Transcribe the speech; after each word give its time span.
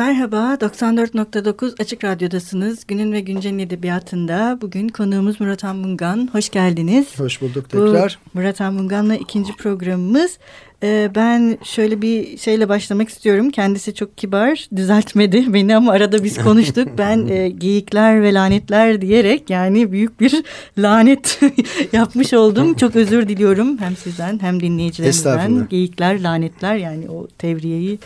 Merhaba, 0.00 0.54
94.9 0.60 1.82
Açık 1.82 2.04
Radyo'dasınız. 2.04 2.86
Günün 2.86 3.12
ve 3.12 3.20
Güncel'in 3.20 3.58
edebiyatında 3.58 4.58
bugün 4.60 4.88
konuğumuz 4.88 5.40
Murat 5.40 5.64
Anmungan. 5.64 6.28
Hoş 6.32 6.48
geldiniz. 6.48 7.18
Hoş 7.18 7.42
bulduk 7.42 7.70
tekrar. 7.70 8.18
Bu 8.34 8.38
Murat 8.38 8.60
Anmungan'la 8.60 9.14
ikinci 9.14 9.52
programımız. 9.56 10.38
Ee, 10.82 11.10
ben 11.14 11.58
şöyle 11.64 12.02
bir 12.02 12.38
şeyle 12.38 12.68
başlamak 12.68 13.08
istiyorum. 13.08 13.50
Kendisi 13.50 13.94
çok 13.94 14.18
kibar, 14.18 14.68
düzeltmedi 14.76 15.44
beni 15.54 15.76
ama 15.76 15.92
arada 15.92 16.24
biz 16.24 16.42
konuştuk. 16.42 16.88
Ben 16.98 17.26
e, 17.26 17.48
geyikler 17.48 18.22
ve 18.22 18.34
lanetler 18.34 19.00
diyerek 19.00 19.50
yani 19.50 19.92
büyük 19.92 20.20
bir 20.20 20.42
lanet 20.78 21.40
yapmış 21.92 22.34
oldum. 22.34 22.74
Çok 22.74 22.96
özür 22.96 23.28
diliyorum 23.28 23.78
hem 23.78 23.96
sizden 23.96 24.38
hem 24.42 24.60
dinleyicilerimizden. 24.60 25.68
Geyikler, 25.70 26.22
lanetler 26.22 26.76
yani 26.76 27.10
o 27.10 27.26
tevriyeyi 27.26 27.98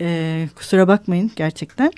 e, 0.00 0.48
kusura 0.56 0.88
bakmayın 0.88 1.30
gerçekten. 1.36 1.92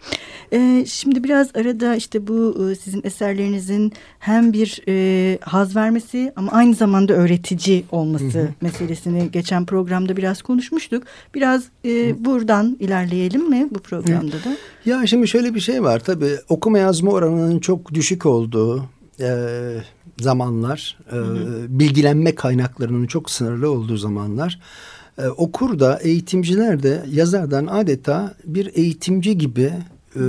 E, 0.53 0.85
şimdi 0.87 1.25
biraz 1.25 1.57
arada 1.57 1.97
işte 1.97 2.27
bu 2.27 2.71
e, 2.71 2.75
sizin 2.75 3.01
eserlerinizin 3.05 3.93
hem 4.19 4.53
bir 4.53 4.83
e, 4.89 5.39
haz 5.41 5.77
vermesi 5.77 6.33
ama 6.37 6.53
aynı 6.53 6.75
zamanda 6.75 7.13
öğretici 7.13 7.85
olması 7.91 8.39
hı 8.39 8.43
hı. 8.43 8.49
meselesini 8.61 9.31
geçen 9.33 9.67
programda 9.67 10.17
biraz 10.17 10.43
konuşmuştuk. 10.43 11.03
Biraz 11.35 11.65
e, 11.85 12.25
buradan 12.25 12.77
ilerleyelim 12.81 13.51
mi 13.51 13.69
bu 13.71 13.79
programda 13.79 14.37
da? 14.37 14.57
Ya 14.85 15.07
şimdi 15.07 15.29
şöyle 15.29 15.55
bir 15.55 15.61
şey 15.61 15.83
var 15.83 16.01
tabii 16.01 16.37
okuma 16.49 16.79
yazma 16.79 17.11
oranının 17.11 17.59
çok 17.59 17.95
düşük 17.95 18.27
olduğu 18.27 18.85
e, 19.21 19.31
zamanlar, 20.21 20.99
e, 21.13 21.15
hı 21.15 21.21
hı. 21.21 21.67
bilgilenme 21.69 22.35
kaynaklarının 22.35 23.07
çok 23.07 23.31
sınırlı 23.31 23.71
olduğu 23.71 23.97
zamanlar 23.97 24.59
e, 25.19 25.29
okur 25.29 25.79
da 25.79 25.99
eğitimciler 26.03 26.83
de 26.83 27.03
yazardan 27.11 27.67
adeta 27.67 28.35
bir 28.45 28.71
eğitimci 28.75 29.39
gibi 29.39 29.73
e, 30.17 30.21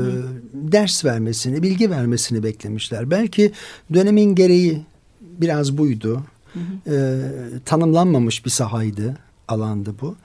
ders 0.54 1.06
vermesini, 1.06 1.64
bilgi 1.64 1.90
vermesini 1.90 2.44
beklemişler. 2.44 3.12
Belki 3.12 3.52
dönemin 3.94 4.36
gereği 4.36 4.82
biraz 5.22 5.78
buydu. 5.78 6.22
Hı 6.54 6.60
hı. 6.60 6.96
E, 6.96 7.22
tanımlanmamış 7.66 8.46
bir 8.46 8.50
sahaydı, 8.50 9.18
alandı 9.48 9.94
bu. 10.02 10.16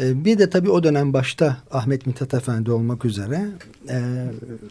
E, 0.00 0.24
bir 0.24 0.38
de 0.38 0.50
tabii 0.50 0.70
o 0.70 0.82
dönem 0.82 1.12
başta 1.12 1.56
Ahmet 1.70 2.06
Mithat 2.06 2.34
Efendi 2.34 2.70
olmak 2.70 3.04
üzere 3.04 3.48
e, 3.88 4.26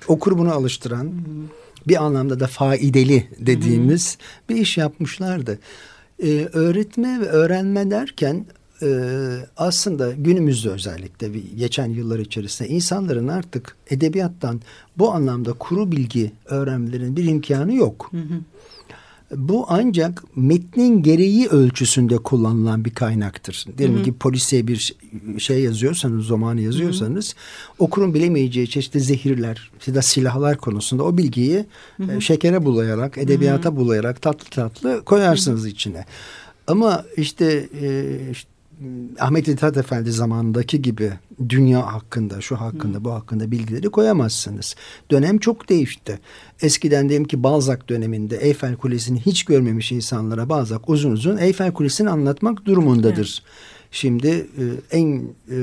okur 0.07 0.37
bunu 0.37 0.51
alıştıran, 0.51 1.03
hı 1.03 1.09
hı. 1.09 1.87
bir 1.87 2.03
anlamda 2.03 2.39
da 2.39 2.47
faideli 2.47 3.27
dediğimiz 3.39 4.17
hı 4.17 4.17
hı. 4.17 4.49
bir 4.49 4.61
iş 4.61 4.77
yapmışlardı. 4.77 5.59
E, 6.23 6.45
öğretme 6.53 7.19
ve 7.19 7.25
öğrenme 7.25 7.91
derken 7.91 8.45
e, 8.81 8.89
aslında 9.57 10.11
günümüzde 10.11 10.69
özellikle 10.69 11.29
geçen 11.39 11.89
yıllar 11.89 12.19
içerisinde 12.19 12.69
insanların 12.69 13.27
artık 13.27 13.75
edebiyattan 13.89 14.61
bu 14.97 15.11
anlamda 15.11 15.53
kuru 15.53 15.91
bilgi 15.91 16.31
öğrenmelerinin 16.45 17.15
bir 17.15 17.23
imkanı 17.23 17.73
yok. 17.73 18.09
Hı 18.11 18.17
hı. 18.17 18.41
Bu 19.35 19.65
ancak 19.69 20.23
metnin 20.35 21.03
gereği 21.03 21.47
ölçüsünde 21.47 22.17
kullanılan 22.17 22.85
bir 22.85 22.89
kaynaktır. 22.93 23.65
Diyelim 23.77 23.95
hı 23.95 23.99
hı. 23.99 24.03
ki 24.03 24.13
polisiye 24.13 24.67
bir 24.67 24.95
şey 25.37 25.63
yazıyorsanız, 25.63 26.29
romanı 26.29 26.61
yazıyorsanız 26.61 27.33
hı 27.33 27.37
hı. 27.37 27.85
okurun 27.85 28.13
bilemeyeceği 28.13 28.69
çeşitli 28.69 28.99
zehirler 28.99 29.71
ya 29.87 29.95
da 29.95 30.01
silahlar 30.01 30.57
konusunda 30.57 31.03
o 31.03 31.17
bilgiyi 31.17 31.65
hı 31.97 32.03
hı. 32.03 32.11
E, 32.11 32.21
şekere 32.21 32.65
bulayarak, 32.65 33.17
edebiyata 33.17 33.69
hı 33.69 33.73
hı. 33.73 33.77
bulayarak 33.77 34.21
tatlı 34.21 34.49
tatlı 34.49 35.05
koyarsınız 35.05 35.61
hı 35.61 35.65
hı. 35.65 35.69
içine. 35.69 36.05
Ama 36.67 37.05
işte, 37.17 37.69
e, 37.81 38.17
işte 38.31 38.50
Ahmet 39.19 39.47
İthat 39.47 39.77
Efendi 39.77 40.11
zamanındaki 40.11 40.81
gibi 40.81 41.11
dünya 41.49 41.93
hakkında, 41.93 42.41
şu 42.41 42.55
hakkında, 42.55 43.03
bu 43.03 43.11
hakkında 43.11 43.51
bilgileri 43.51 43.89
koyamazsınız. 43.89 44.75
Dönem 45.11 45.37
çok 45.37 45.69
değişti. 45.69 46.19
Eskiden 46.61 47.09
diyelim 47.09 47.27
ki 47.27 47.43
Balzac 47.43 47.79
döneminde 47.89 48.37
Eyfel 48.37 48.75
Kulesi'ni 48.75 49.19
hiç 49.19 49.43
görmemiş 49.43 49.91
insanlara 49.91 50.49
Balzac 50.49 50.81
uzun 50.87 51.11
uzun 51.11 51.37
Eyfel 51.37 51.73
Kulesi'ni 51.73 52.09
anlatmak 52.09 52.65
durumundadır. 52.65 53.43
Evet. 53.43 53.51
Şimdi 53.91 54.27
e, 54.27 54.63
en 54.91 55.21
e, 55.51 55.57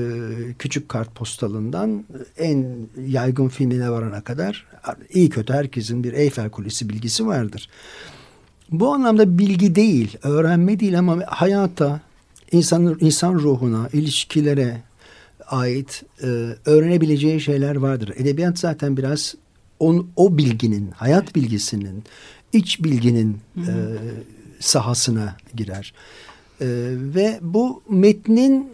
küçük 0.58 0.88
kartpostalından 0.88 2.04
en 2.38 2.76
yaygın 3.06 3.48
filmine 3.48 3.90
varana 3.90 4.20
kadar 4.20 4.66
iyi 5.12 5.30
kötü 5.30 5.52
herkesin 5.52 6.04
bir 6.04 6.12
Eyfel 6.12 6.50
Kulesi 6.50 6.88
bilgisi 6.88 7.26
vardır. 7.26 7.68
Bu 8.70 8.94
anlamda 8.94 9.38
bilgi 9.38 9.74
değil, 9.74 10.16
öğrenme 10.22 10.80
değil 10.80 10.98
ama 10.98 11.18
hayata, 11.26 12.00
insan, 12.52 12.96
insan 13.00 13.34
ruhuna, 13.34 13.88
ilişkilere 13.92 14.82
ait 15.46 16.02
e, 16.22 16.26
öğrenebileceği 16.64 17.40
şeyler 17.40 17.76
vardır. 17.76 18.12
Edebiyat 18.16 18.58
zaten 18.58 18.96
biraz 18.96 19.34
on, 19.80 20.10
o 20.16 20.38
bilginin, 20.38 20.90
hayat 20.90 21.34
bilgisinin, 21.34 22.04
iç 22.52 22.84
bilginin 22.84 23.38
e, 23.56 23.72
sahasına 24.60 25.36
girer. 25.54 25.94
E, 26.60 26.66
ve 27.14 27.38
bu 27.42 27.82
metnin 27.88 28.68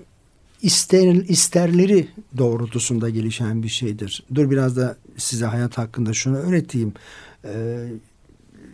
ister, 0.62 1.15
isterleri 1.15 2.09
doğrultusunda 2.39 3.11
gelişen 3.11 3.62
bir 3.62 3.69
şeydir. 3.69 4.25
Dur 4.35 4.51
biraz 4.51 4.77
da 4.77 4.97
size 5.17 5.47
hayat 5.47 5.79
hakkında 5.79 6.12
şunu 6.12 6.37
öğreteyim. 6.37 6.93
E, 7.45 7.85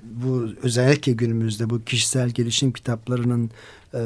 bu 0.04 0.48
özellikle 0.62 1.12
günümüzde 1.12 1.70
bu 1.70 1.84
kişisel 1.84 2.30
gelişim 2.30 2.72
kitaplarının 2.72 3.50
e, 3.94 4.00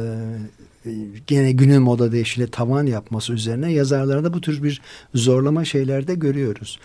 gene 1.27 1.53
günün 1.53 1.83
moda 1.83 2.13
deyişiyle 2.13 2.47
tavan 2.47 2.87
yapması 2.87 3.33
üzerine 3.33 3.73
yazarlarda 3.73 4.35
bu 4.35 4.41
tür 4.41 4.63
bir 4.63 4.81
zorlama 5.15 5.65
şeylerde 5.65 6.15
görüyoruz. 6.15 6.79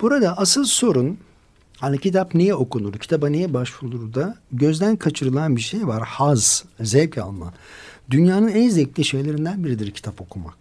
Burada 0.00 0.38
asıl 0.38 0.64
sorun 0.64 1.18
hani 1.76 1.98
kitap 1.98 2.34
niye 2.34 2.54
okunur, 2.54 2.94
kitaba 2.94 3.28
niye 3.28 3.54
başvurulur 3.54 4.14
da 4.14 4.36
gözden 4.52 4.96
kaçırılan 4.96 5.56
bir 5.56 5.60
şey 5.60 5.86
var. 5.86 6.02
Haz, 6.02 6.64
zevk 6.80 7.18
alma. 7.18 7.54
Dünyanın 8.10 8.48
en 8.48 8.68
zevkli 8.68 9.04
şeylerinden 9.04 9.64
biridir 9.64 9.90
kitap 9.90 10.20
okumak. 10.20 10.54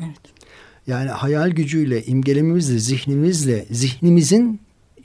Evet. 0.00 0.20
Yani 0.86 1.10
hayal 1.10 1.50
gücüyle, 1.50 2.04
imgelememizle, 2.04 2.78
zihnimizle, 2.78 3.66
zihnimizin 3.70 4.60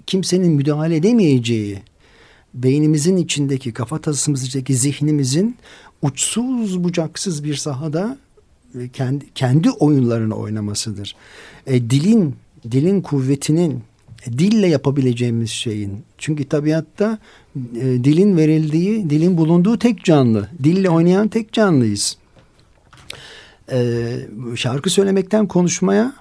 kimsenin 0.08 0.52
müdahale 0.52 0.96
edemeyeceği, 0.96 1.80
beynimizin 2.54 3.18
içindeki, 3.18 3.74
kafatasımızdaki 3.74 4.76
zihnimizin 4.76 5.58
uçsuz 6.02 6.84
bucaksız 6.84 7.44
bir 7.44 7.56
sahada 7.56 8.18
e, 8.80 8.90
kendi, 8.90 9.34
kendi 9.34 9.72
oyunlarını 9.72 10.36
oynamasıdır. 10.36 11.16
E, 11.68 11.90
dilin, 11.90 12.36
dilin 12.72 13.02
kuvvetinin, 13.02 13.84
e, 14.28 14.34
dille 14.40 14.68
yapabileceğimiz 14.68 15.50
şeyin. 15.50 16.04
Çünkü 16.18 16.50
tabiatta 16.50 17.18
e, 17.56 17.82
dilin 17.82 18.38
verildiği, 18.38 19.10
dilin 19.10 19.38
bulunduğu 19.38 19.80
tek 19.80 20.04
canlı. 20.04 20.50
Dille 20.64 20.90
oynayan 20.90 21.28
tek 21.28 21.54
canlıyız. 21.54 22.18
E, 23.72 24.08
şarkı 24.56 24.90
söylemekten 24.90 25.48
konuşmaya, 25.48 26.14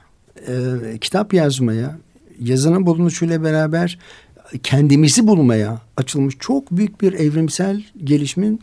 e, 0.48 0.54
kitap 1.00 1.34
yazmaya, 1.34 1.98
yazının 2.41 2.86
bulunuşuyla 2.86 3.42
beraber 3.42 3.98
kendimizi 4.62 5.26
bulmaya 5.26 5.80
açılmış 5.96 6.34
çok 6.40 6.70
büyük 6.70 7.00
bir 7.00 7.12
evrimsel 7.12 7.82
gelişimin 8.04 8.60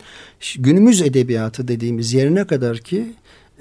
günümüz 0.58 1.02
edebiyatı 1.02 1.68
dediğimiz 1.68 2.12
yerine 2.12 2.46
kadar 2.46 2.78
ki 2.78 3.12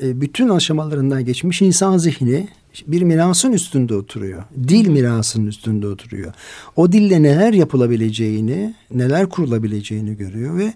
e, 0.01 0.21
bütün 0.21 0.49
aşamalarından 0.49 1.25
geçmiş 1.25 1.61
insan 1.61 1.97
zihni 1.97 2.47
bir 2.87 3.01
mirasın 3.01 3.51
üstünde 3.51 3.95
oturuyor. 3.95 4.43
Dil 4.67 4.87
mirasının 4.87 5.47
üstünde 5.47 5.87
oturuyor. 5.87 6.33
O 6.75 6.91
dille 6.91 7.23
neler 7.23 7.53
yapılabileceğini, 7.53 8.75
neler 8.91 9.29
kurulabileceğini 9.29 10.17
görüyor 10.17 10.57
ve 10.57 10.73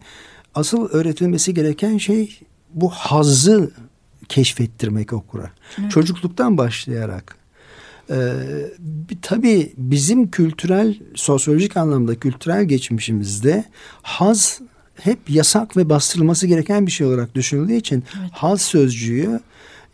asıl 0.55 0.89
öğretilmesi 0.89 1.53
gereken 1.53 1.97
şey 1.97 2.39
bu 2.73 2.89
hazzı 2.89 3.71
keşfettirmek 4.29 5.13
okura. 5.13 5.51
Evet. 5.79 5.91
Çocukluktan 5.91 6.57
başlayarak 6.57 7.40
ee, 8.09 8.33
tabii 9.21 9.73
bizim 9.77 10.31
kültürel, 10.31 10.95
sosyolojik 11.15 11.77
anlamda 11.77 12.15
kültürel 12.15 12.65
geçmişimizde 12.65 13.65
haz 14.01 14.61
hep 14.95 15.29
yasak 15.29 15.77
ve 15.77 15.89
bastırılması 15.89 16.47
gereken 16.47 16.87
bir 16.87 16.91
şey 16.91 17.07
olarak 17.07 17.35
düşünüldüğü 17.35 17.73
için 17.73 18.03
evet. 18.19 18.31
haz 18.31 18.61
sözcüğü 18.61 19.39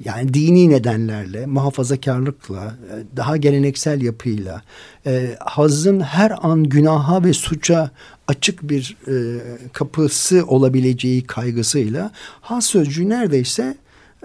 yani 0.05 0.33
dini 0.33 0.69
nedenlerle, 0.69 1.45
muhafazakarlıkla, 1.45 2.75
daha 3.15 3.37
geleneksel 3.37 4.01
yapıyla, 4.01 4.61
e, 5.05 5.35
hazın 5.39 5.99
her 5.99 6.33
an 6.41 6.63
günaha 6.63 7.23
ve 7.23 7.33
suça 7.33 7.91
açık 8.27 8.69
bir 8.69 8.97
e, 9.07 9.39
kapısı 9.73 10.45
olabileceği 10.47 11.23
kaygısıyla 11.23 12.11
haz 12.41 12.65
sözcüğü 12.65 13.09
neredeyse 13.09 13.77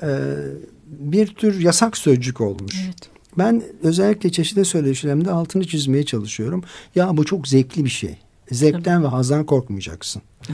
e, 0.03 0.09
bir 0.87 1.27
tür 1.27 1.61
yasak 1.61 1.97
sözcük 1.97 2.41
olmuş. 2.41 2.75
Evet. 2.85 3.13
Ben 3.39 3.63
özellikle 3.83 4.33
çeşitli 4.33 4.65
söyleşilerimde 4.65 5.31
altını 5.31 5.67
çizmeye 5.67 6.05
çalışıyorum. 6.05 6.65
Ya 6.95 7.17
bu 7.17 7.25
çok 7.25 7.49
zevkli 7.49 7.85
bir 7.85 7.91
şey. 7.91 8.17
Zevkten 8.51 8.95
Tabii. 8.95 9.05
ve 9.05 9.09
hazdan 9.09 9.47
korkmayacaksın. 9.47 10.23
E, 10.49 10.53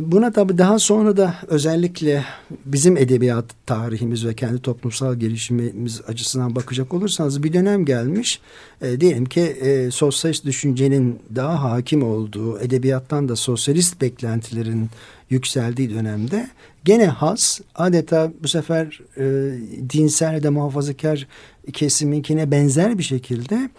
buna 0.00 0.32
tabi 0.32 0.58
daha 0.58 0.78
sonra 0.78 1.16
da 1.16 1.34
özellikle 1.48 2.24
bizim 2.64 2.96
edebiyat 2.96 3.44
tarihimiz 3.66 4.26
ve 4.26 4.34
kendi 4.34 4.62
toplumsal 4.62 5.14
gelişimimiz 5.14 6.00
açısından 6.08 6.54
bakacak 6.54 6.94
olursanız 6.94 7.42
bir 7.42 7.52
dönem 7.52 7.84
gelmiş. 7.84 8.40
E, 8.82 9.00
diyelim 9.00 9.24
ki 9.24 9.40
e, 9.40 9.90
sosyalist 9.90 10.44
düşüncenin 10.44 11.18
daha 11.34 11.62
hakim 11.62 12.02
olduğu, 12.02 12.60
edebiyattan 12.60 13.28
da 13.28 13.36
sosyalist 13.36 14.00
beklentilerin 14.00 14.88
yükseldiği 15.30 15.90
dönemde 15.90 16.48
gene 16.84 17.06
has 17.06 17.60
adeta 17.74 18.32
bu 18.42 18.48
sefer 18.48 19.00
e, 19.16 19.24
dinsel 19.90 20.42
da 20.42 20.50
muhafazakar 20.50 21.26
kesiminkine 21.72 22.50
benzer 22.50 22.98
bir 22.98 23.02
şekilde 23.02 23.70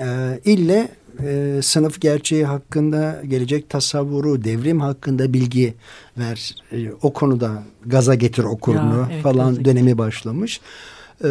e, 0.00 0.40
ille 0.44 0.88
e, 1.22 1.60
sınıf 1.62 2.00
gerçeği 2.00 2.44
hakkında 2.44 3.22
gelecek 3.28 3.70
tasavvuru, 3.70 4.44
devrim 4.44 4.80
hakkında 4.80 5.32
bilgi 5.32 5.74
ver. 6.18 6.56
E, 6.72 6.92
o 7.02 7.12
konuda 7.12 7.62
gaza 7.86 8.14
getir 8.14 8.44
okurunu 8.44 8.98
ya, 8.98 9.08
evet, 9.12 9.22
falan 9.22 9.64
dönemi 9.64 9.98
başlamış. 9.98 10.60
E, 11.24 11.28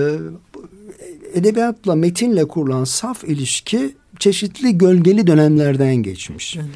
edebiyatla, 1.33 1.95
metinle 1.95 2.47
kurulan 2.47 2.83
saf 2.83 3.23
ilişki 3.23 3.95
çeşitli 4.19 4.77
gölgeli 4.77 5.27
dönemlerden 5.27 5.95
geçmiş. 5.95 6.53
Gölgeli. 6.53 6.71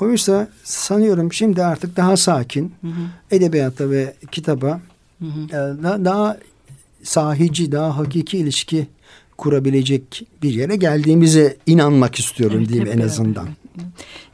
Oysa 0.00 0.48
sanıyorum 0.64 1.32
şimdi 1.32 1.64
artık 1.64 1.96
daha 1.96 2.16
sakin 2.16 2.72
hı 2.80 2.88
hı. 2.88 3.36
edebiyata 3.36 3.90
ve 3.90 4.14
kitaba 4.32 4.80
hı 5.18 5.26
hı. 5.26 5.46
E, 5.48 5.82
daha, 5.82 6.04
daha 6.04 6.36
sahici, 7.02 7.72
daha 7.72 7.98
hakiki 7.98 8.38
ilişki 8.38 8.86
kurabilecek 9.38 10.26
bir 10.42 10.50
yere 10.50 10.76
geldiğimize 10.76 11.56
inanmak 11.66 12.18
istiyorum 12.18 12.58
evet, 12.58 12.68
diyeyim 12.68 13.00
en 13.00 13.04
azından. 13.04 13.48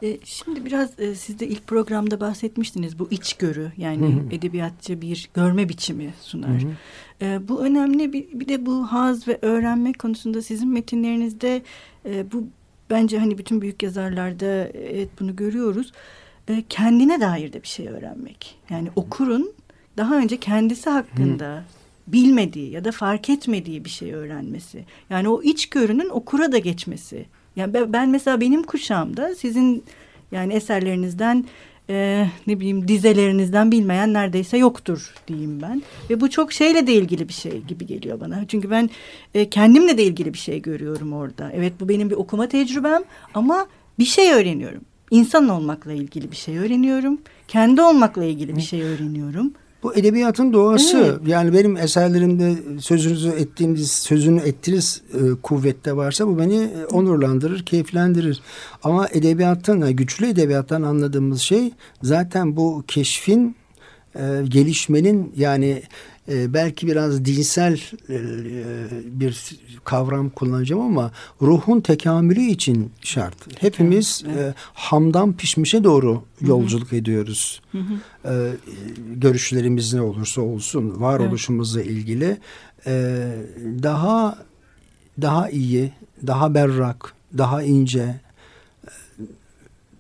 E, 0.03 0.19
şimdi 0.25 0.65
biraz 0.65 1.01
e, 1.01 1.15
siz 1.15 1.41
de 1.41 1.49
ilk 1.49 1.67
programda 1.67 2.21
bahsetmiştiniz 2.21 2.99
bu 2.99 3.09
içgörü 3.11 3.73
yani 3.77 4.07
hı 4.07 4.21
hı. 4.21 4.35
edebiyatçı 4.35 5.01
bir 5.01 5.29
görme 5.35 5.69
biçimi 5.69 6.15
sunar. 6.21 6.63
Hı 6.63 6.67
hı. 6.67 7.27
E, 7.27 7.49
bu 7.49 7.61
önemli 7.61 8.13
bir, 8.13 8.27
bir 8.33 8.49
de 8.49 8.67
bu 8.67 8.87
haz 8.87 9.29
ve 9.29 9.39
öğrenme 9.43 9.93
konusunda 9.93 10.43
sizin 10.43 10.69
metinlerinizde 10.69 11.63
e, 12.07 12.33
bu 12.33 12.45
bence 12.91 13.19
hani 13.19 13.39
bütün 13.39 13.63
büyük 13.63 13.83
yazarlarda 13.83 14.69
evet 14.75 15.09
bunu 15.21 15.37
görüyoruz. 15.37 15.93
E, 16.49 16.65
kendine 16.69 17.21
dair 17.21 17.53
de 17.53 17.63
bir 17.63 17.69
şey 17.69 17.89
öğrenmek. 17.89 18.59
Yani 18.71 18.89
okurun 18.97 19.53
daha 19.97 20.19
önce 20.19 20.37
kendisi 20.37 20.91
hakkında 20.91 21.65
bilmediği 22.07 22.71
ya 22.71 22.85
da 22.85 22.93
fark 22.93 23.31
etmediği 23.31 23.85
bir 23.85 23.91
şey 23.91 24.15
öğrenmesi. 24.15 24.85
Yani 25.11 25.29
o 25.29 25.43
içgörünün 25.43 26.09
okura 26.09 26.53
da 26.53 26.59
geçmesi. 26.59 27.27
Yani 27.57 27.75
ben 27.93 28.09
mesela 28.09 28.41
benim 28.41 28.63
kuşağımda 28.63 29.35
sizin 29.35 29.85
yani 30.33 30.53
eserlerinizden 30.53 31.45
e, 31.91 32.27
ne 32.47 32.61
bileyim 32.61 32.89
dizelerinizden 32.89 33.73
bilmeyen 33.73 34.13
neredeyse 34.13 34.59
yoktur 34.59 35.15
diyeyim 35.29 35.63
ben. 35.63 35.83
Ve 36.11 36.21
bu 36.21 36.31
çok 36.31 36.53
şeyle 36.53 36.87
de 36.87 36.93
ilgili 36.93 37.29
bir 37.29 37.33
şey 37.33 37.61
gibi 37.61 37.87
geliyor 37.87 38.21
bana. 38.21 38.45
Çünkü 38.49 38.71
ben 38.71 38.91
e, 39.35 39.51
kendimle 39.51 39.99
de 39.99 40.05
ilgili 40.05 40.33
bir 40.33 40.39
şey 40.39 40.63
görüyorum 40.63 41.13
orada. 41.13 41.51
Evet 41.55 41.73
bu 41.81 41.89
benim 41.89 42.11
bir 42.11 42.15
okuma 42.15 42.49
tecrübem 42.49 43.03
ama 43.35 43.67
bir 43.99 44.05
şey 44.05 44.33
öğreniyorum. 44.33 44.81
İnsan 45.11 45.49
olmakla 45.49 45.93
ilgili 45.93 46.31
bir 46.31 46.37
şey 46.37 46.59
öğreniyorum. 46.59 47.21
Kendi 47.49 47.83
olmakla 47.83 48.25
ilgili 48.25 48.57
bir 48.57 48.63
şey 48.63 48.83
öğreniyorum. 48.83 49.53
Bu 49.83 49.95
edebiyatın 49.95 50.53
doğası. 50.53 50.99
Evet. 50.99 51.29
Yani 51.29 51.53
benim 51.53 51.77
eserlerimde 51.77 52.55
sözünüzü 52.81 53.29
ettiğiniz, 53.29 53.93
sözünü 53.93 54.41
ettiğiniz 54.41 55.03
e, 55.15 55.19
kuvvette 55.43 55.97
varsa 55.97 56.27
bu 56.27 56.39
beni 56.39 56.57
e, 56.57 56.87
onurlandırır, 56.93 57.65
keyiflendirir. 57.65 58.41
Ama 58.83 59.09
edebiyattan, 59.13 59.97
güçlü 59.97 60.27
edebiyattan 60.27 60.83
anladığımız 60.83 61.41
şey 61.41 61.73
zaten 62.03 62.57
bu 62.57 62.85
keşfin, 62.89 63.57
e, 64.17 64.45
gelişmenin 64.49 65.33
yani 65.37 65.83
e, 66.29 66.55
belki 66.55 66.87
biraz 66.87 67.25
dinsel 67.25 67.81
e, 68.09 68.19
bir 69.05 69.59
kavram 69.85 70.31
kullanacağım 70.31 70.83
ama 70.83 71.11
ruhun 71.43 71.81
tekamülü 71.81 72.41
için 72.41 72.91
şart. 73.01 73.63
Hepimiz 73.63 74.25
evet. 74.27 74.39
e, 74.39 74.55
hamdan 74.75 75.33
pişmişe 75.33 75.85
doğru 75.85 76.23
yolculuk 76.41 76.93
Hı-hı. 76.93 76.97
ediyoruz. 76.97 77.63
Hı-hı. 77.73 77.95
E, 78.25 78.53
görüşlerimiz 79.15 79.95
ne 79.95 80.01
olursa 80.01 80.41
olsun 80.41 81.01
varoluşumuzla 81.01 81.81
evet. 81.81 81.91
ilgili 81.91 82.37
e, 82.87 83.27
daha 83.83 84.39
daha 85.21 85.51
iyi, 85.51 85.93
daha 86.27 86.55
berrak, 86.55 87.15
daha 87.39 87.63
ince, 87.63 88.21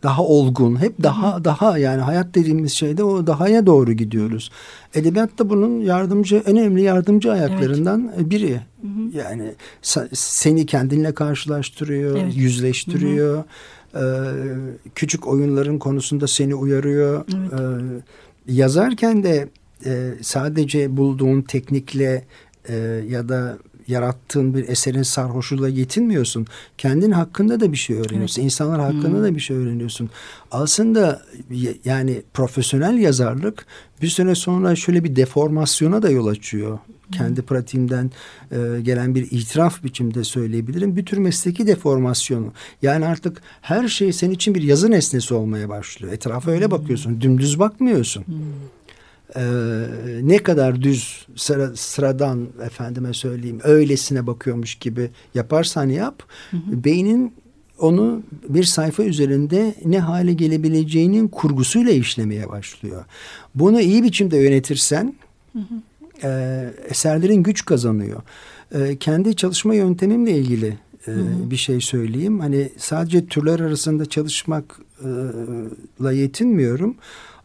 daha 0.02 0.22
olgun, 0.22 0.80
hep 0.80 1.02
daha 1.02 1.34
Hı-hı. 1.34 1.44
daha 1.44 1.78
yani 1.78 2.00
hayat 2.00 2.34
dediğimiz 2.34 2.72
şeyde 2.72 3.04
o 3.04 3.26
dahaya 3.26 3.66
doğru 3.66 3.92
gidiyoruz. 3.92 4.50
Edebiyat 4.94 5.38
da 5.38 5.50
bunun 5.50 5.80
yardımcı 5.80 6.42
en 6.46 6.56
önemli 6.56 6.82
yardımcı 6.82 7.32
ayaklarından 7.32 8.12
evet. 8.16 8.30
biri. 8.30 8.60
Hı-hı. 8.82 9.18
Yani 9.18 9.54
seni 10.12 10.66
kendinle 10.66 11.14
karşılaştırıyor, 11.14 12.16
evet. 12.16 12.36
yüzleştiriyor. 12.36 13.44
Ee, 13.94 14.00
küçük 14.94 15.28
oyunların 15.28 15.78
konusunda 15.78 16.26
seni 16.26 16.54
uyarıyor. 16.54 17.24
Evet. 17.36 17.60
Ee, 17.60 18.52
yazarken 18.52 19.22
de 19.22 19.48
e, 19.86 20.10
sadece 20.22 20.96
bulduğun 20.96 21.42
teknikle 21.42 22.24
e, 22.68 22.74
ya 23.08 23.28
da 23.28 23.58
yarattığın 23.88 24.54
bir 24.54 24.68
eserin 24.68 25.02
sarhoşluğuyla 25.02 25.68
yetinmiyorsun. 25.68 26.46
Kendin 26.78 27.10
hakkında 27.10 27.60
da 27.60 27.72
bir 27.72 27.76
şey 27.76 27.96
öğreniyorsun. 27.96 28.42
Evet. 28.42 28.52
İnsanlar 28.52 28.80
hakkında 28.80 29.16
hmm. 29.16 29.24
da 29.24 29.34
bir 29.34 29.40
şey 29.40 29.56
öğreniyorsun. 29.56 30.10
Aslında 30.50 31.22
yani 31.84 32.22
profesyonel 32.34 32.98
yazarlık 32.98 33.66
bir 34.02 34.08
süre 34.08 34.34
sonra 34.34 34.76
şöyle 34.76 35.04
bir 35.04 35.16
deformasyona 35.16 36.02
da 36.02 36.10
yol 36.10 36.26
açıyor. 36.26 36.70
Hmm. 36.78 37.18
Kendi 37.18 37.42
pratiğimden 37.42 38.10
e, 38.50 38.80
gelen 38.82 39.14
bir 39.14 39.30
itiraf 39.30 39.84
biçimde 39.84 40.24
söyleyebilirim. 40.24 40.96
Bir 40.96 41.06
tür 41.06 41.18
mesleki 41.18 41.66
deformasyonu. 41.66 42.52
Yani 42.82 43.06
artık 43.06 43.42
her 43.60 43.88
şey 43.88 44.12
senin 44.12 44.34
için 44.34 44.54
bir 44.54 44.62
yazı 44.62 44.90
nesnesi 44.90 45.34
olmaya 45.34 45.68
başlıyor. 45.68 46.12
Etrafa 46.12 46.50
öyle 46.50 46.64
hmm. 46.64 46.70
bakıyorsun. 46.70 47.20
Dümdüz 47.20 47.58
bakmıyorsun. 47.58 48.26
Hmm 48.26 48.36
e, 49.36 49.42
ne 50.22 50.38
kadar 50.38 50.82
düz 50.82 51.26
sıra, 51.36 51.76
sıradan 51.76 52.48
efendime 52.64 53.14
söyleyeyim 53.14 53.60
öylesine 53.64 54.26
bakıyormuş 54.26 54.74
gibi 54.74 55.10
yaparsan 55.34 55.88
yap 55.88 56.22
hı 56.50 56.56
hı. 56.56 56.84
beynin 56.84 57.32
onu 57.78 58.22
bir 58.48 58.64
sayfa 58.64 59.02
üzerinde 59.02 59.74
ne 59.84 60.00
hale 60.00 60.32
gelebileceğinin 60.32 61.28
kurgusuyla 61.28 61.92
işlemeye 61.92 62.48
başlıyor. 62.48 63.04
Bunu 63.54 63.80
iyi 63.80 64.02
biçimde 64.02 64.36
yönetirsen 64.36 65.14
hı 65.52 65.58
hı. 65.58 65.74
E, 66.22 66.30
eserlerin 66.88 67.42
güç 67.42 67.64
kazanıyor. 67.64 68.22
E, 68.74 68.96
kendi 68.96 69.36
çalışma 69.36 69.74
yöntemimle 69.74 70.38
ilgili 70.38 70.78
e, 71.06 71.10
hı 71.10 71.12
hı. 71.12 71.50
bir 71.50 71.56
şey 71.56 71.80
söyleyeyim. 71.80 72.40
Hani 72.40 72.72
sadece 72.76 73.26
türler 73.26 73.60
arasında 73.60 74.06
çalışmakla 74.06 76.12
yetinmiyorum. 76.12 76.96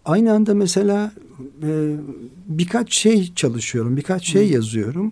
Aynı 0.06 0.34
anda 0.34 0.54
mesela 0.54 1.12
e, 1.64 1.96
birkaç 2.48 2.94
şey 2.94 3.34
çalışıyorum, 3.36 3.98
birkaç 3.98 4.26
şey 4.26 4.50
yazıyorum. 4.50 5.12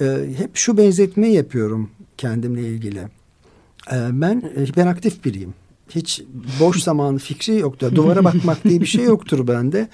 E, 0.00 0.04
hep 0.36 0.56
şu 0.56 0.76
benzetme 0.76 1.28
yapıyorum 1.28 1.90
kendimle 2.18 2.68
ilgili. 2.68 2.98
E, 3.92 3.96
ben 4.12 4.42
hiperaktif 4.66 5.24
biriyim. 5.24 5.54
Hiç 5.88 6.22
boş 6.60 6.82
zaman 6.82 7.18
fikri 7.18 7.58
yoktur. 7.58 7.94
Duvara 7.94 8.24
bakmak 8.24 8.64
diye 8.64 8.80
bir 8.80 8.86
şey 8.86 9.04
yoktur 9.04 9.48
bende. 9.48 9.88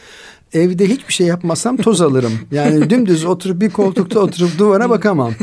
Evde 0.53 0.89
hiçbir 0.89 1.13
şey 1.13 1.27
yapmasam 1.27 1.77
toz 1.77 2.01
alırım. 2.01 2.33
Yani 2.51 2.91
dümdüz 2.91 3.25
oturup 3.25 3.61
bir 3.61 3.71
koltukta 3.71 4.21
oturup 4.21 4.59
duvara 4.59 4.91
bakamam. 4.91 5.35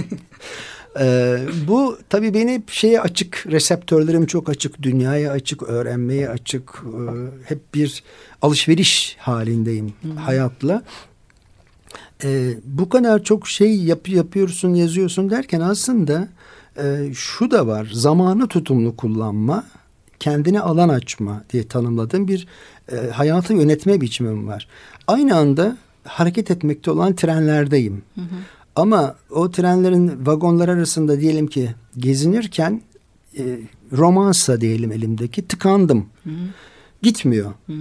Ee, 1.00 1.38
bu 1.68 1.98
tabii 2.10 2.34
beni 2.34 2.64
şeye 2.68 3.02
açık, 3.02 3.46
reseptörlerim 3.52 4.26
çok 4.26 4.50
açık, 4.50 4.82
dünyaya 4.82 5.32
açık, 5.32 5.64
öğrenmeye 5.64 6.30
açık. 6.30 6.84
E, 6.84 7.02
hep 7.50 7.74
bir 7.74 8.04
alışveriş 8.42 9.16
halindeyim 9.20 9.94
Hı. 10.02 10.20
hayatla. 10.20 10.84
Ee, 12.24 12.54
bu 12.64 12.90
kadar 12.90 13.24
çok 13.24 13.48
şey 13.48 13.76
yap, 13.76 14.10
yapıyorsun, 14.10 14.74
yazıyorsun 14.74 15.30
derken 15.30 15.60
aslında 15.60 16.28
e, 16.78 17.14
şu 17.14 17.52
da 17.52 17.68
var. 17.68 17.90
Zamanı 17.94 18.48
tutumlu 18.48 18.96
kullanma, 18.96 19.64
kendine 20.20 20.60
alan 20.60 20.90
açma 20.90 21.44
diye 21.54 21.68
tanımladığım 21.68 22.28
bir 22.28 22.48
e, 22.92 22.96
hayatı 23.10 23.54
yönetme 23.54 24.02
biçimim 24.02 24.48
var. 24.48 24.68
Aynı 25.08 25.36
anda 25.36 25.78
hareket 26.04 26.52
etmekte 26.52 26.92
olan 26.92 27.16
trenlerdeyim. 27.16 28.04
Hı 28.16 28.22
hı. 28.22 28.36
Ama 28.76 29.16
o 29.30 29.52
trenlerin 29.52 30.26
vagonlar 30.26 30.70
arasında 30.70 31.22
diyelim 31.22 31.48
ki 31.48 31.76
gezinirken 31.98 32.82
e, 33.38 33.60
romansa 33.92 34.62
diyelim 34.62 34.92
elimdeki 34.92 35.48
tıkandım. 35.48 36.06
Hı. 36.24 36.30
Gitmiyor. 37.02 37.54
Hı. 37.68 37.74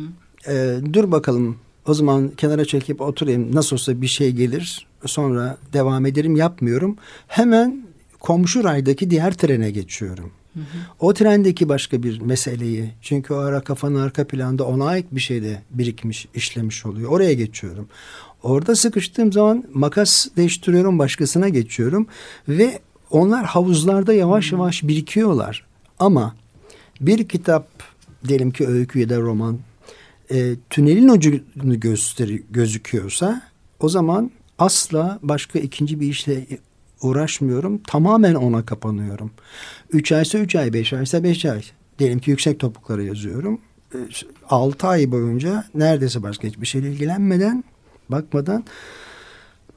E, 0.52 0.80
dur 0.92 1.10
bakalım 1.12 1.56
o 1.86 1.94
zaman 1.94 2.28
kenara 2.28 2.64
çekip 2.64 3.00
oturayım 3.00 3.54
nasıl 3.54 3.76
olsa 3.76 4.02
bir 4.02 4.06
şey 4.06 4.32
gelir 4.32 4.86
sonra 5.06 5.58
devam 5.72 6.06
ederim 6.06 6.36
yapmıyorum. 6.36 6.96
Hemen 7.26 7.86
komşu 8.20 8.64
raydaki 8.64 9.10
diğer 9.10 9.34
trene 9.34 9.70
geçiyorum. 9.70 10.30
Hı 10.54 10.60
hı. 10.60 10.64
O 11.00 11.14
trendeki 11.14 11.68
başka 11.68 12.02
bir 12.02 12.20
meseleyi 12.20 12.90
çünkü 13.02 13.34
o 13.34 13.36
ara 13.36 13.60
kafanın 13.60 14.00
arka 14.00 14.26
planda 14.26 14.64
ona 14.64 14.86
ait 14.86 15.06
bir 15.12 15.20
şey 15.20 15.42
de 15.42 15.62
birikmiş, 15.70 16.28
işlemiş 16.34 16.86
oluyor. 16.86 17.10
Oraya 17.10 17.32
geçiyorum. 17.32 17.88
Orada 18.42 18.76
sıkıştığım 18.76 19.32
zaman 19.32 19.64
makas 19.72 20.28
değiştiriyorum, 20.36 20.98
başkasına 20.98 21.48
geçiyorum 21.48 22.06
ve 22.48 22.78
onlar 23.10 23.44
havuzlarda 23.44 24.12
yavaş 24.12 24.52
yavaş 24.52 24.82
birikiyorlar. 24.82 25.66
Ama 25.98 26.34
bir 27.00 27.28
kitap 27.28 27.68
diyelim 28.28 28.50
ki 28.50 28.66
öykü 28.66 28.98
ya 28.98 29.08
da 29.08 29.20
roman 29.20 29.58
e, 30.30 30.54
tünelin 30.70 31.08
ucunu 31.08 31.80
gösteri 31.80 32.42
gözüküyorsa 32.50 33.42
o 33.80 33.88
zaman 33.88 34.30
asla 34.58 35.18
başka 35.22 35.58
ikinci 35.58 36.00
bir 36.00 36.06
işle 36.06 36.46
uğraşmıyorum. 37.02 37.78
Tamamen 37.78 38.34
ona 38.34 38.66
kapanıyorum. 38.66 39.30
Üç 39.92 40.12
aysa 40.12 40.38
üç 40.38 40.56
ay, 40.56 40.72
beş 40.72 40.92
aysa 40.92 41.22
beş 41.22 41.44
ay. 41.44 41.62
Diyelim 41.98 42.18
ki 42.18 42.30
yüksek 42.30 42.60
topuklara 42.60 43.02
yazıyorum. 43.02 43.60
E, 43.94 43.98
altı 44.48 44.86
ay 44.86 45.10
boyunca 45.10 45.64
neredeyse 45.74 46.22
başka 46.22 46.48
hiçbir 46.48 46.66
şeyle 46.66 46.92
ilgilenmeden, 46.92 47.64
bakmadan 48.08 48.64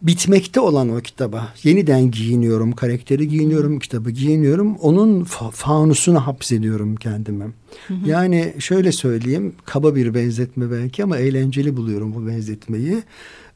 bitmekte 0.01 0.59
olan 0.59 0.89
o 0.89 1.01
kitaba 1.01 1.53
yeniden 1.63 2.11
giyiniyorum, 2.11 2.71
karakteri 2.71 3.27
giyiniyorum, 3.27 3.79
kitabı 3.79 4.11
giyiniyorum. 4.11 4.75
Onun 4.75 5.23
fa 5.23 5.49
fanusuna 5.51 6.27
hapsediyorum 6.27 6.95
kendimi. 6.95 7.43
Hı 7.87 7.93
hı. 7.93 8.09
Yani 8.09 8.53
şöyle 8.59 8.91
söyleyeyim, 8.91 9.53
kaba 9.65 9.95
bir 9.95 10.13
benzetme 10.13 10.71
belki 10.71 11.03
ama 11.03 11.17
eğlenceli 11.17 11.77
buluyorum 11.77 12.15
bu 12.15 12.27
benzetmeyi. 12.27 13.03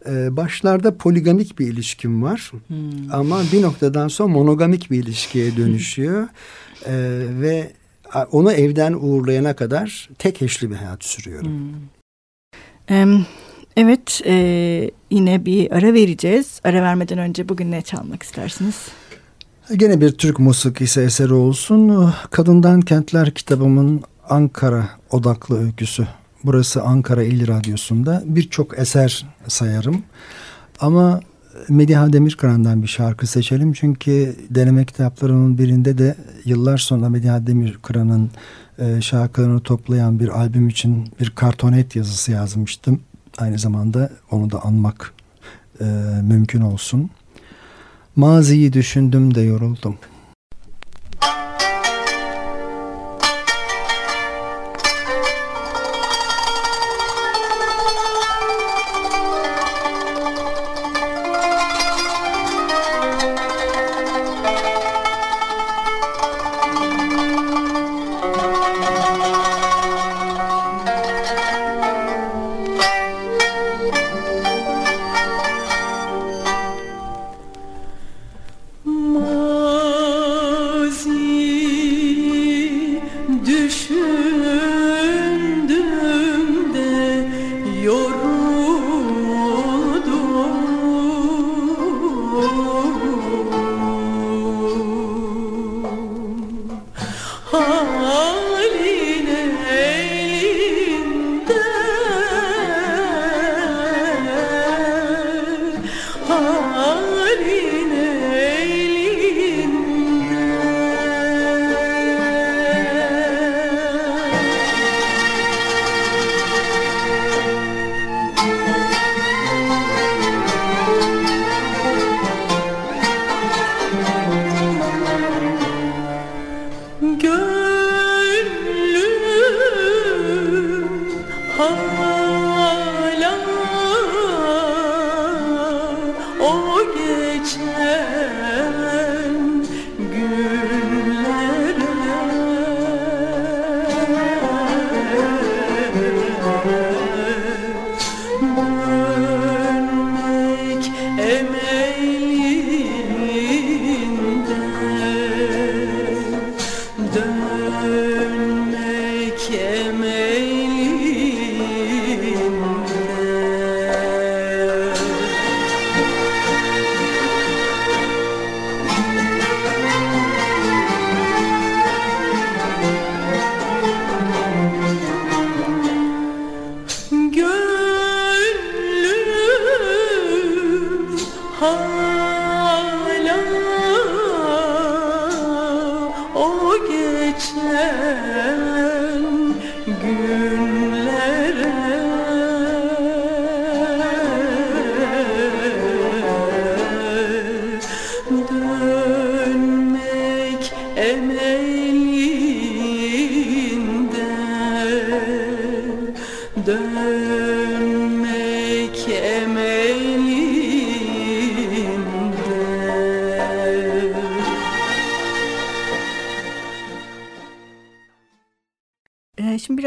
Ee, 0.06 0.38
başlarda 0.38 0.98
poligamik 0.98 1.60
bir 1.60 1.68
ilişkim 1.68 2.24
var 2.24 2.52
hmm. 2.68 3.14
ama 3.14 3.42
bir 3.54 3.62
noktadan 3.62 4.08
sonra 4.08 4.30
monogamik 4.30 4.92
bir 4.92 5.04
ilişkiye 5.04 5.58
dönüşüyor 5.58 6.28
ee, 6.86 6.92
ve 7.42 7.72
onu 8.32 8.52
evden 8.52 8.94
uğurlayana 8.94 9.56
kadar 9.56 10.10
tek 10.20 10.42
eşli 10.42 10.70
bir 10.70 10.76
hayat 10.76 11.04
sürüyorum. 11.04 11.52
Hmm. 12.88 13.14
Um, 13.14 13.26
Evet 13.80 14.22
e, 14.26 14.92
yine 15.12 15.46
bir 15.46 15.72
ara 15.72 15.94
vereceğiz. 15.94 16.62
Ara 16.64 16.82
vermeden 16.82 17.18
önce 17.18 17.50
bugün 17.50 17.72
ne 17.72 17.82
çalmak 17.82 18.24
istersiniz? 18.24 18.76
Gene 19.78 20.02
bir 20.02 20.12
Türk 20.12 20.40
musikisi 20.40 21.02
eseri 21.02 21.34
olsun. 21.34 22.14
Kadından 22.32 22.82
Kentler 22.82 23.34
kitabımın 23.34 24.02
Ankara 24.30 24.90
odaklı 25.12 25.64
öyküsü. 25.64 26.08
Burası 26.44 26.84
Ankara 26.84 27.24
İl 27.24 27.48
Radyosu'nda 27.48 28.24
birçok 28.26 28.80
eser 28.80 29.26
sayarım. 29.48 30.04
Ama 30.80 31.20
Mediha 31.70 32.14
Demirkıran'dan 32.14 32.82
bir 32.82 32.88
şarkı 32.88 33.28
seçelim. 33.28 33.74
Çünkü 33.74 34.36
deneme 34.50 34.86
kitaplarının 34.86 35.58
birinde 35.58 35.98
de 35.98 36.16
yıllar 36.46 36.78
sonra 36.78 37.10
Mediha 37.10 37.48
Demirkıran'ın 37.48 38.32
e, 38.80 39.02
şarkılarını 39.02 39.60
toplayan 39.60 40.20
bir 40.20 40.28
albüm 40.28 40.68
için 40.68 41.08
bir 41.20 41.30
kartonet 41.30 41.96
yazısı 41.96 42.32
yazmıştım 42.32 43.02
aynı 43.38 43.60
zamanda 43.60 44.10
onu 44.32 44.52
da 44.52 44.66
anmak 44.66 45.14
e, 45.82 45.86
mümkün 46.24 46.62
olsun. 46.62 47.10
Maziyi 48.16 48.74
düşündüm 48.74 49.36
de 49.36 49.42
yoruldum. 49.42 49.98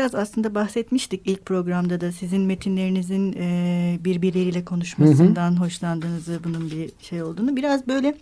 Biraz 0.02 0.14
aslında 0.14 0.54
bahsetmiştik 0.54 1.22
ilk 1.24 1.46
programda 1.46 2.00
da 2.00 2.12
sizin 2.12 2.40
metinlerinizin 2.40 3.32
e, 3.32 3.98
birbirleriyle 4.04 4.64
konuşmasından 4.64 5.50
hı 5.50 5.56
hı. 5.56 5.60
hoşlandığınızı 5.60 6.40
bunun 6.44 6.70
bir 6.70 6.90
şey 7.00 7.22
olduğunu. 7.22 7.56
Biraz 7.56 7.86
böyle 7.86 8.14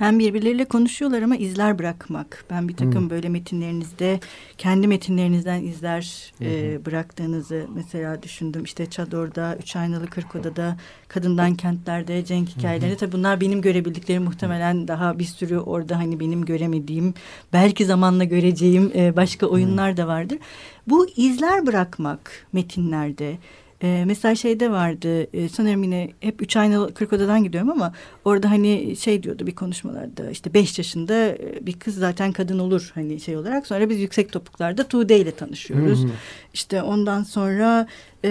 Hem 0.00 0.18
birbirleriyle 0.18 0.64
konuşuyorlar 0.64 1.22
ama 1.22 1.36
izler 1.36 1.78
bırakmak. 1.78 2.44
Ben 2.50 2.68
bir 2.68 2.76
takım 2.76 3.02
hmm. 3.02 3.10
böyle 3.10 3.28
metinlerinizde 3.28 4.20
kendi 4.58 4.88
metinlerinizden 4.88 5.62
izler 5.62 6.32
hmm. 6.38 6.46
e, 6.46 6.84
bıraktığınızı 6.86 7.66
mesela 7.74 8.22
düşündüm. 8.22 8.64
İşte 8.64 8.86
Çador'da, 8.86 9.56
Üç 9.56 9.76
Aynalı 9.76 10.06
Kırk 10.06 10.36
Oda'da, 10.36 10.76
Kadından 11.08 11.54
Kentlerde, 11.54 12.24
Cenk 12.24 12.48
hikayeleri. 12.48 12.90
Hmm. 12.90 12.96
Tabii 12.96 13.12
bunlar 13.12 13.40
benim 13.40 13.62
görebildiklerim 13.62 14.22
muhtemelen 14.22 14.88
daha 14.88 15.18
bir 15.18 15.24
sürü 15.24 15.58
orada 15.58 15.98
hani 15.98 16.20
benim 16.20 16.44
göremediğim, 16.44 17.14
belki 17.52 17.84
zamanla 17.84 18.24
göreceğim 18.24 18.92
e, 18.94 19.16
başka 19.16 19.46
oyunlar 19.46 19.96
da 19.96 20.06
vardır. 20.06 20.38
Bu 20.86 21.08
izler 21.16 21.66
bırakmak 21.66 22.46
metinlerde 22.52 23.38
ee, 23.82 24.04
mesela 24.06 24.34
şeyde 24.34 24.70
vardı 24.70 25.36
e, 25.36 25.48
sanırım 25.48 25.82
yine 25.82 26.10
hep 26.20 26.42
üç 26.42 26.56
aynalı 26.56 26.94
kırk 26.94 27.12
odadan 27.12 27.44
gidiyorum 27.44 27.70
ama 27.70 27.92
orada 28.24 28.50
hani 28.50 28.96
şey 28.96 29.22
diyordu 29.22 29.46
bir 29.46 29.54
konuşmalarda 29.54 30.30
işte 30.30 30.54
beş 30.54 30.78
yaşında 30.78 31.28
e, 31.28 31.58
bir 31.60 31.72
kız 31.72 31.94
zaten 31.94 32.32
kadın 32.32 32.58
olur 32.58 32.90
hani 32.94 33.20
şey 33.20 33.36
olarak 33.36 33.66
sonra 33.66 33.88
biz 33.88 34.00
yüksek 34.00 34.32
topuklarda 34.32 34.88
Tuğde 34.88 35.20
ile 35.20 35.30
tanışıyoruz. 35.30 36.02
Hı 36.02 36.06
hı. 36.06 36.12
İşte 36.54 36.82
ondan 36.82 37.22
sonra 37.22 37.86
e, 38.24 38.30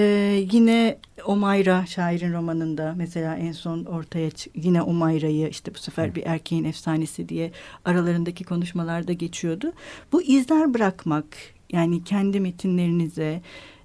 yine 0.51 0.97
Omayra 1.25 1.85
şairin 1.85 2.33
romanında 2.33 2.93
mesela 2.97 3.35
en 3.35 3.51
son 3.51 3.85
ortaya 3.85 4.29
yine 4.55 4.81
Omayra'yı 4.81 5.49
işte 5.49 5.73
bu 5.73 5.77
sefer 5.77 6.15
bir 6.15 6.23
erkeğin 6.25 6.63
efsanesi 6.63 7.29
diye 7.29 7.51
aralarındaki 7.85 8.43
konuşmalarda 8.43 9.13
geçiyordu. 9.13 9.73
Bu 10.11 10.21
izler 10.21 10.73
bırakmak 10.73 11.25
yani 11.71 12.03
kendi 12.03 12.39
metinlerinize 12.39 13.41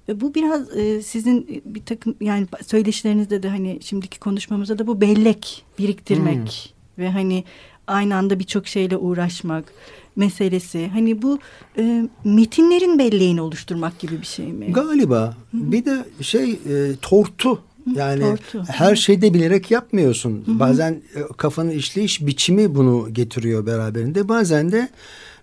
bu 0.08 0.34
biraz 0.34 0.76
e, 0.76 1.02
sizin 1.02 1.42
e, 1.42 1.74
bir 1.74 1.84
takım 1.84 2.14
yani 2.20 2.46
söyleşilerinizde 2.66 3.42
de 3.42 3.48
hani 3.48 3.78
şimdiki 3.82 4.20
konuşmamızda 4.20 4.78
da 4.78 4.86
bu 4.86 5.00
bellek 5.00 5.64
biriktirmek 5.78 6.74
hmm. 6.96 7.04
ve 7.04 7.10
hani 7.10 7.44
aynı 7.86 8.16
anda 8.16 8.38
birçok 8.38 8.66
şeyle 8.66 8.96
uğraşmak 8.96 9.72
meselesi. 10.16 10.88
Hani 10.88 11.22
bu 11.22 11.38
e, 11.78 12.08
metinlerin 12.24 12.98
belleğini 12.98 13.40
oluşturmak 13.40 13.98
gibi 13.98 14.20
bir 14.20 14.26
şey 14.26 14.46
mi? 14.46 14.72
Galiba. 14.72 15.36
Hı 15.50 15.56
-hı. 15.56 15.72
Bir 15.72 15.84
de 15.84 16.04
şey 16.20 16.52
e, 16.52 16.96
tortu. 17.02 17.60
Yani 17.94 18.22
tortu. 18.22 18.64
her 18.72 18.96
şeyde 18.96 19.34
bilerek 19.34 19.70
yapmıyorsun. 19.70 20.42
Hı 20.46 20.50
-hı. 20.50 20.58
Bazen 20.58 20.92
e, 20.92 21.20
kafanın 21.36 21.70
işleyiş 21.70 22.26
biçimi 22.26 22.74
bunu 22.74 23.08
getiriyor 23.12 23.66
beraberinde. 23.66 24.28
Bazen 24.28 24.72
de 24.72 24.88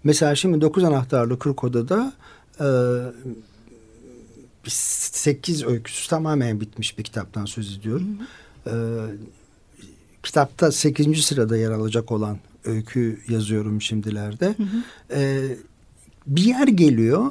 mesela 0.04 0.36
şimdi 0.36 0.62
dokuz 0.62 0.84
anahtarlı 0.84 1.40
kırk 1.40 1.64
odada 1.64 2.14
e, 2.60 2.68
sekiz 4.70 5.64
öyküsü 5.64 6.10
tamamen 6.10 6.62
bitmiş 6.62 6.98
bir 6.98 7.04
kitaptan 7.04 7.46
söz 7.46 7.78
ediyorum. 7.78 8.18
Hı 8.64 8.70
hı. 8.70 9.10
Ee, 9.10 9.16
kitapta 10.24 10.72
sekizinci 10.72 11.24
sırada 11.24 11.58
yer 11.58 11.72
alacak 11.72 12.12
olan 12.12 12.38
öykü 12.66 13.20
yazıyorum 13.30 13.82
şimdilerde. 13.82 14.46
Hı 14.46 14.64
hı. 14.64 14.84
Ee, 15.16 15.58
bir 16.28 16.44
yer 16.44 16.68
geliyor. 16.68 17.26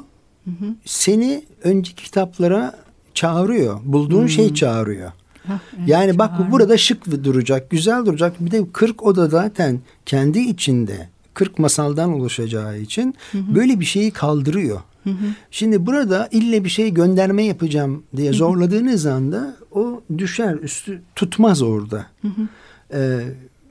Hı 0.45 0.51
hı. 0.51 0.75
Seni 0.85 1.45
önceki 1.63 2.03
kitaplara 2.03 2.79
çağırıyor. 3.13 3.79
Bulduğun 3.83 4.23
hı. 4.23 4.29
şey 4.29 4.53
çağırıyor. 4.53 5.11
Hah, 5.47 5.59
evet, 5.77 5.89
yani 5.89 6.17
bak 6.17 6.31
bu 6.39 6.51
burada 6.51 6.77
şık 6.77 7.23
duracak, 7.23 7.69
güzel 7.69 8.05
duracak. 8.05 8.45
Bir 8.45 8.51
de 8.51 8.71
40 8.73 9.03
oda 9.03 9.27
zaten 9.27 9.79
kendi 10.05 10.39
içinde 10.39 11.09
40 11.33 11.59
masaldan 11.59 12.13
oluşacağı 12.13 12.79
için 12.79 13.15
hı 13.31 13.37
hı. 13.37 13.55
böyle 13.55 13.79
bir 13.79 13.85
şeyi 13.85 14.11
kaldırıyor. 14.11 14.81
Hı 15.03 15.09
hı. 15.09 15.25
Şimdi 15.51 15.85
burada 15.85 16.27
ille 16.31 16.63
bir 16.63 16.69
şey 16.69 16.93
gönderme 16.93 17.43
yapacağım 17.43 18.03
diye 18.17 18.33
zorladığınız 18.33 19.05
anda 19.05 19.55
o 19.71 20.01
düşer 20.17 20.55
üstü 20.55 21.01
tutmaz 21.15 21.61
orada. 21.61 22.05
Hı 22.21 22.27
hı. 22.27 22.47
Ee, 22.93 23.19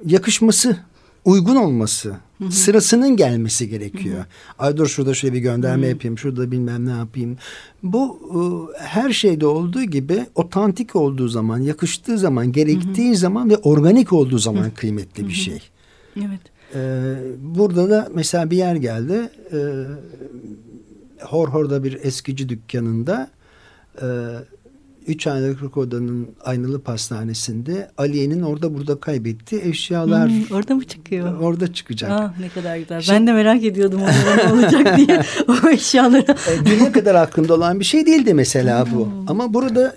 yakışması 0.07 0.77
uygun 1.25 1.57
olması 1.57 2.17
hı 2.39 2.45
hı. 2.45 2.53
sırasının 2.53 3.17
gelmesi 3.17 3.69
gerekiyor. 3.69 4.17
Hı 4.17 4.21
hı. 4.21 4.27
Ay 4.59 4.77
dur 4.77 4.87
şurada 4.87 5.15
şöyle 5.15 5.35
bir 5.35 5.41
gönderme 5.41 5.83
hı 5.83 5.87
hı. 5.87 5.91
yapayım 5.91 6.19
şurada 6.19 6.51
bilmem 6.51 6.87
ne 6.87 6.91
yapayım. 6.91 7.37
Bu 7.83 8.21
e, 8.35 8.41
her 8.83 9.13
şeyde 9.13 9.47
olduğu 9.47 9.83
gibi 9.83 10.27
otantik 10.35 10.97
olduğu 10.97 11.29
zaman 11.29 11.59
yakıştığı 11.59 12.19
zaman 12.19 12.53
gerektiği 12.53 13.09
hı 13.09 13.13
hı. 13.13 13.17
zaman 13.17 13.51
ve 13.51 13.57
organik 13.57 14.13
olduğu 14.13 14.39
zaman 14.39 14.65
hı. 14.65 14.75
kıymetli 14.75 15.29
bir 15.29 15.33
şey. 15.33 15.63
Evet. 16.17 16.41
Ee, 16.75 17.15
burada 17.41 17.91
da 17.91 18.09
mesela 18.15 18.51
bir 18.51 18.57
yer 18.57 18.75
geldi. 18.77 19.31
Ee, 19.53 19.57
Horhor'da 21.23 21.85
bir 21.85 21.99
eskici 22.05 22.49
dükkanında 22.49 23.31
e, 24.03 24.07
üç 25.07 25.27
aynalık 25.27 25.77
odanın 25.77 26.29
aynalı 26.45 26.81
pastanesinde 26.81 27.91
Aliye'nin 27.99 28.43
orada 28.43 28.75
burada 28.75 29.00
kaybettiği 29.00 29.62
eşyalar. 29.65 30.29
Hmm, 30.29 30.57
orada 30.57 30.75
mı 30.75 30.85
çıkıyor? 30.85 31.41
Orada 31.41 31.73
çıkacak. 31.73 32.11
Ah, 32.11 32.39
ne 32.41 32.49
kadar 32.49 32.77
güzel. 32.77 33.00
Şimdi, 33.00 33.17
ben 33.19 33.27
de 33.27 33.33
merak 33.33 33.65
ediyordum 33.65 34.00
ne 34.00 34.53
olacak 34.53 34.97
diye 34.97 35.23
o 35.49 35.69
eşyaları. 35.69 36.37
E, 36.50 36.67
dünya 36.67 36.93
kadar 36.93 37.15
aklımda 37.15 37.54
olan 37.54 37.80
bir 37.80 37.85
şey 37.85 38.06
değildi 38.06 38.35
mesela 38.35 38.87
bu. 38.95 39.06
Hmm. 39.06 39.30
Ama 39.30 39.54
burada 39.54 39.97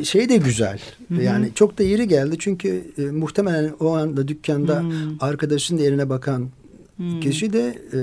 e, 0.00 0.04
şey 0.04 0.28
de 0.28 0.36
güzel. 0.36 0.80
Hmm. 1.08 1.20
Yani 1.20 1.50
çok 1.54 1.78
da 1.78 1.82
yeri 1.82 2.08
geldi 2.08 2.36
çünkü 2.38 2.84
e, 2.98 3.02
muhtemelen 3.02 3.72
o 3.80 3.96
anda 3.96 4.28
dükkanda 4.28 4.80
hmm. 4.80 4.90
arkadaşın 5.20 5.78
yerine 5.78 6.08
bakan 6.08 6.48
Hmm. 7.00 7.20
Kişi 7.20 7.52
de 7.52 7.68
e, 7.92 7.98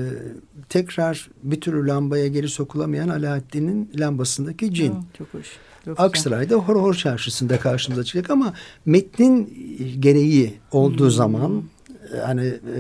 tekrar 0.70 1.30
bir 1.44 1.62
türlü 1.62 1.88
lambaya 1.88 2.28
geri 2.28 2.50
sokulamayan 2.50 3.10
Alaaddin'in 3.10 3.92
lambasındaki 4.00 4.74
cin. 4.74 4.92
Oh, 4.92 5.04
çok 5.18 5.34
hoş. 5.34 5.48
Çok 5.86 6.00
Aksaray'da 6.00 6.56
Hor 6.56 6.76
Hor 6.76 6.94
Çarşısı'nda 6.94 7.60
karşımıza 7.60 8.04
çıkacak 8.04 8.30
ama 8.30 8.54
metnin 8.86 9.54
gereği 10.00 10.54
olduğu 10.72 11.04
hmm. 11.04 11.12
zaman 11.12 11.64
e, 12.14 12.18
hani 12.18 12.46
e, 12.46 12.76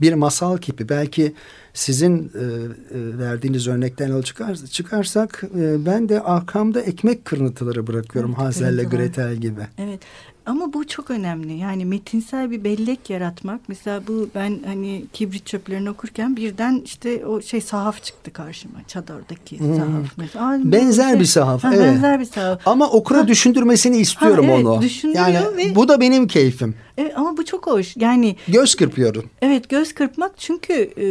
bir 0.00 0.14
masal 0.14 0.58
gibi 0.58 0.88
belki 0.88 1.34
sizin 1.72 2.18
e, 2.18 2.38
e, 2.38 3.18
verdiğiniz 3.18 3.68
örnekten 3.68 4.08
yol 4.08 4.22
çıkar, 4.22 4.56
çıkarsak 4.56 5.44
e, 5.58 5.86
ben 5.86 6.08
de 6.08 6.20
arkamda 6.20 6.80
ekmek 6.80 7.24
kırıntıları 7.24 7.86
bırakıyorum 7.86 8.34
evet, 8.36 8.46
Hazel'le 8.46 8.84
Gretel 8.90 9.36
gibi. 9.36 9.60
Evet 9.78 10.00
ama 10.48 10.72
bu 10.72 10.86
çok 10.86 11.10
önemli. 11.10 11.52
Yani 11.52 11.84
metinsel 11.84 12.50
bir 12.50 12.64
bellek 12.64 13.10
yaratmak. 13.10 13.60
Mesela 13.68 14.02
bu 14.08 14.28
ben 14.34 14.58
hani 14.66 15.04
kibrit 15.12 15.46
çöplerini 15.46 15.90
okurken 15.90 16.36
birden 16.36 16.82
işte 16.84 17.26
o 17.26 17.42
şey 17.42 17.60
sahaf 17.60 18.02
çıktı 18.02 18.32
karşıma. 18.32 18.78
Çadır'daki 18.88 19.58
hmm. 19.58 19.76
sahaf. 19.76 20.12
Mesela. 20.16 20.48
Aa, 20.48 20.58
benzer 20.64 21.10
şey, 21.10 21.20
bir 21.20 21.24
sahaf. 21.24 21.64
Ha, 21.64 21.70
evet. 21.74 21.86
Benzer 21.86 22.20
bir 22.20 22.24
sahaf. 22.24 22.60
Ama 22.66 22.90
okura 22.90 23.18
ha. 23.18 23.28
düşündürmesini 23.28 23.98
istiyorum 23.98 24.46
ha, 24.46 24.52
evet, 24.52 24.66
onu. 24.66 24.84
Yani 25.14 25.38
ve, 25.56 25.74
bu 25.74 25.88
da 25.88 26.00
benim 26.00 26.26
keyfim. 26.26 26.74
Evet, 26.98 27.12
ama 27.16 27.36
bu 27.36 27.44
çok 27.44 27.66
hoş. 27.66 27.96
Yani 27.96 28.36
göz 28.48 28.74
kırpıyorum. 28.74 29.30
Evet, 29.42 29.68
göz 29.68 29.94
kırpmak 29.94 30.32
çünkü 30.38 30.72
e, 30.72 31.06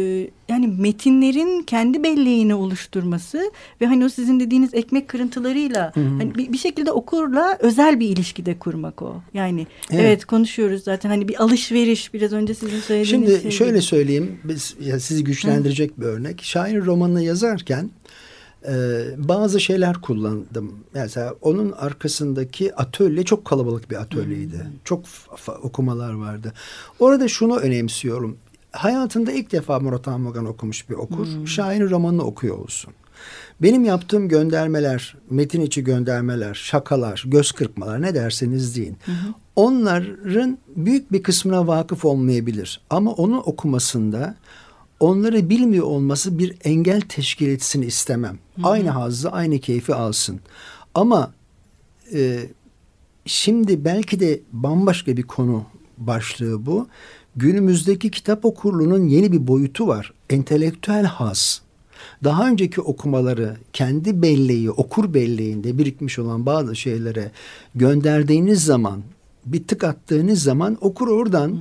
yani 0.48 0.66
metinlerin 0.66 1.62
kendi 1.62 2.02
belleğini 2.02 2.54
oluşturması 2.54 3.50
ve 3.80 3.86
hani 3.86 4.04
o 4.04 4.08
sizin 4.08 4.40
dediğiniz 4.40 4.74
ekmek 4.74 5.08
kırıntılarıyla 5.08 5.92
-hı. 5.96 6.18
hani 6.18 6.34
bir, 6.34 6.52
bir 6.52 6.58
şekilde 6.58 6.92
okurla 6.92 7.58
özel 7.60 8.00
bir 8.00 8.08
ilişkide 8.08 8.58
kurmak 8.58 9.02
o. 9.02 9.22
Yani 9.34 9.66
evet. 9.90 10.04
evet 10.04 10.24
konuşuyoruz 10.24 10.84
zaten 10.84 11.08
hani 11.08 11.28
bir 11.28 11.42
alışveriş 11.42 12.14
biraz 12.14 12.32
önce 12.32 12.54
sizin 12.54 12.80
söylediğiniz 12.80 13.30
Şimdi 13.30 13.42
şey 13.42 13.50
şöyle 13.50 13.72
gibi. 13.72 13.82
söyleyeyim 13.82 14.40
biz 14.44 14.76
ya 14.80 15.00
sizi 15.00 15.24
güçlendirecek 15.24 15.90
Hı. 15.96 16.00
bir 16.00 16.06
örnek. 16.06 16.42
Şair 16.42 16.84
romanını 16.84 17.22
yazarken 17.22 17.90
e, 18.66 19.04
bazı 19.16 19.60
şeyler 19.60 20.00
kullandım. 20.00 20.74
Mesela 20.94 21.34
onun 21.42 21.72
arkasındaki 21.72 22.74
atölye 22.74 23.24
çok 23.24 23.44
kalabalık 23.44 23.90
bir 23.90 23.96
atölyeydi. 23.96 24.56
Hmm. 24.56 24.70
Çok 24.84 25.04
okumalar 25.62 26.12
vardı. 26.12 26.52
Orada 26.98 27.28
şunu 27.28 27.56
önemsiyorum 27.56 28.36
hayatında 28.72 29.32
ilk 29.32 29.52
defa 29.52 29.80
Murat 29.80 30.08
Anmagan 30.08 30.46
okumuş 30.46 30.90
bir 30.90 30.94
okur. 30.94 31.26
Hmm. 31.26 31.48
Şairin 31.48 31.90
romanını 31.90 32.22
okuyor 32.22 32.58
olsun. 32.58 32.94
Benim 33.62 33.84
yaptığım 33.84 34.28
göndermeler, 34.28 35.16
metin 35.30 35.60
içi 35.60 35.84
göndermeler, 35.84 36.54
şakalar, 36.54 37.24
göz 37.26 37.52
kırpmalar 37.52 38.02
ne 38.02 38.14
derseniz 38.14 38.76
deyin. 38.76 38.96
Hı 39.04 39.12
Onların 39.58 40.58
büyük 40.76 41.12
bir 41.12 41.22
kısmına 41.22 41.66
vakıf 41.66 42.04
olmayabilir. 42.04 42.80
Ama 42.90 43.12
onu 43.12 43.40
okumasında 43.40 44.34
onları 45.00 45.50
bilmiyor 45.50 45.86
olması 45.86 46.38
bir 46.38 46.56
engel 46.64 47.00
teşkil 47.00 47.48
etsin 47.48 47.82
istemem. 47.82 48.38
Hı 48.56 48.62
hı. 48.62 48.66
Aynı 48.66 48.90
hazzı, 48.90 49.30
aynı 49.30 49.58
keyfi 49.58 49.94
alsın. 49.94 50.40
Ama 50.94 51.32
e, 52.14 52.38
şimdi 53.26 53.84
belki 53.84 54.20
de 54.20 54.40
bambaşka 54.52 55.16
bir 55.16 55.22
konu 55.22 55.64
başlığı 55.98 56.66
bu 56.66 56.88
günümüzdeki 57.36 58.10
kitap 58.10 58.44
okurluğunun 58.44 59.06
yeni 59.06 59.32
bir 59.32 59.46
boyutu 59.46 59.88
var. 59.88 60.12
Entelektüel 60.30 61.04
haz. 61.04 61.62
Daha 62.24 62.48
önceki 62.48 62.80
okumaları 62.80 63.56
kendi 63.72 64.22
belleği, 64.22 64.70
okur 64.70 65.14
belleğinde 65.14 65.78
birikmiş 65.78 66.18
olan 66.18 66.46
bazı 66.46 66.76
şeylere 66.76 67.30
gönderdiğiniz 67.74 68.64
zaman, 68.64 69.02
bir 69.46 69.64
tık 69.64 69.84
attığınız 69.84 70.42
zaman 70.42 70.78
okur 70.80 71.08
oradan 71.08 71.48
hı 71.48 71.52
hı. 71.52 71.58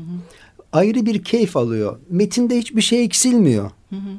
Ayrı 0.78 1.06
bir 1.06 1.24
keyif 1.24 1.58
alıyor. 1.58 1.98
Metinde 2.10 2.58
hiçbir 2.58 2.82
şey 2.82 3.04
eksilmiyor. 3.04 3.72
Hı 3.90 3.96
hı. 3.96 4.10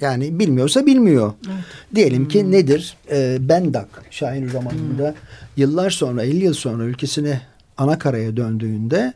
Yani 0.00 0.38
bilmiyorsa 0.38 0.86
bilmiyor. 0.86 1.32
Evet. 1.46 1.64
Diyelim 1.94 2.28
ki 2.28 2.42
hmm. 2.42 2.52
nedir? 2.52 2.96
Ee, 3.10 3.36
Bendak 3.40 3.88
şair 4.10 4.52
romanında 4.52 5.08
hmm. 5.08 5.16
yıllar 5.56 5.90
sonra 5.90 6.22
50 6.22 6.44
yıl 6.44 6.54
sonra 6.54 6.84
ülkesine 6.84 7.40
ana 7.76 7.98
karaya 7.98 8.36
döndüğünde 8.36 9.12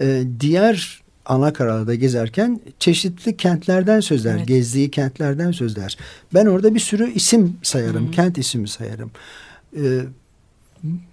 e, 0.00 0.24
diğer 0.40 1.00
Anakara'da 1.26 1.94
gezerken 1.94 2.60
çeşitli 2.78 3.36
kentlerden 3.36 4.00
sözler, 4.00 4.36
evet. 4.36 4.48
gezdiği 4.48 4.90
kentlerden 4.90 5.52
sözler. 5.52 5.96
Ben 6.34 6.46
orada 6.46 6.74
bir 6.74 6.80
sürü 6.80 7.12
isim 7.12 7.56
sayarım, 7.62 8.04
Hı-hı. 8.04 8.10
kent 8.10 8.38
ismi 8.38 8.68
sayarım. 8.68 9.10
Ee, 9.76 10.00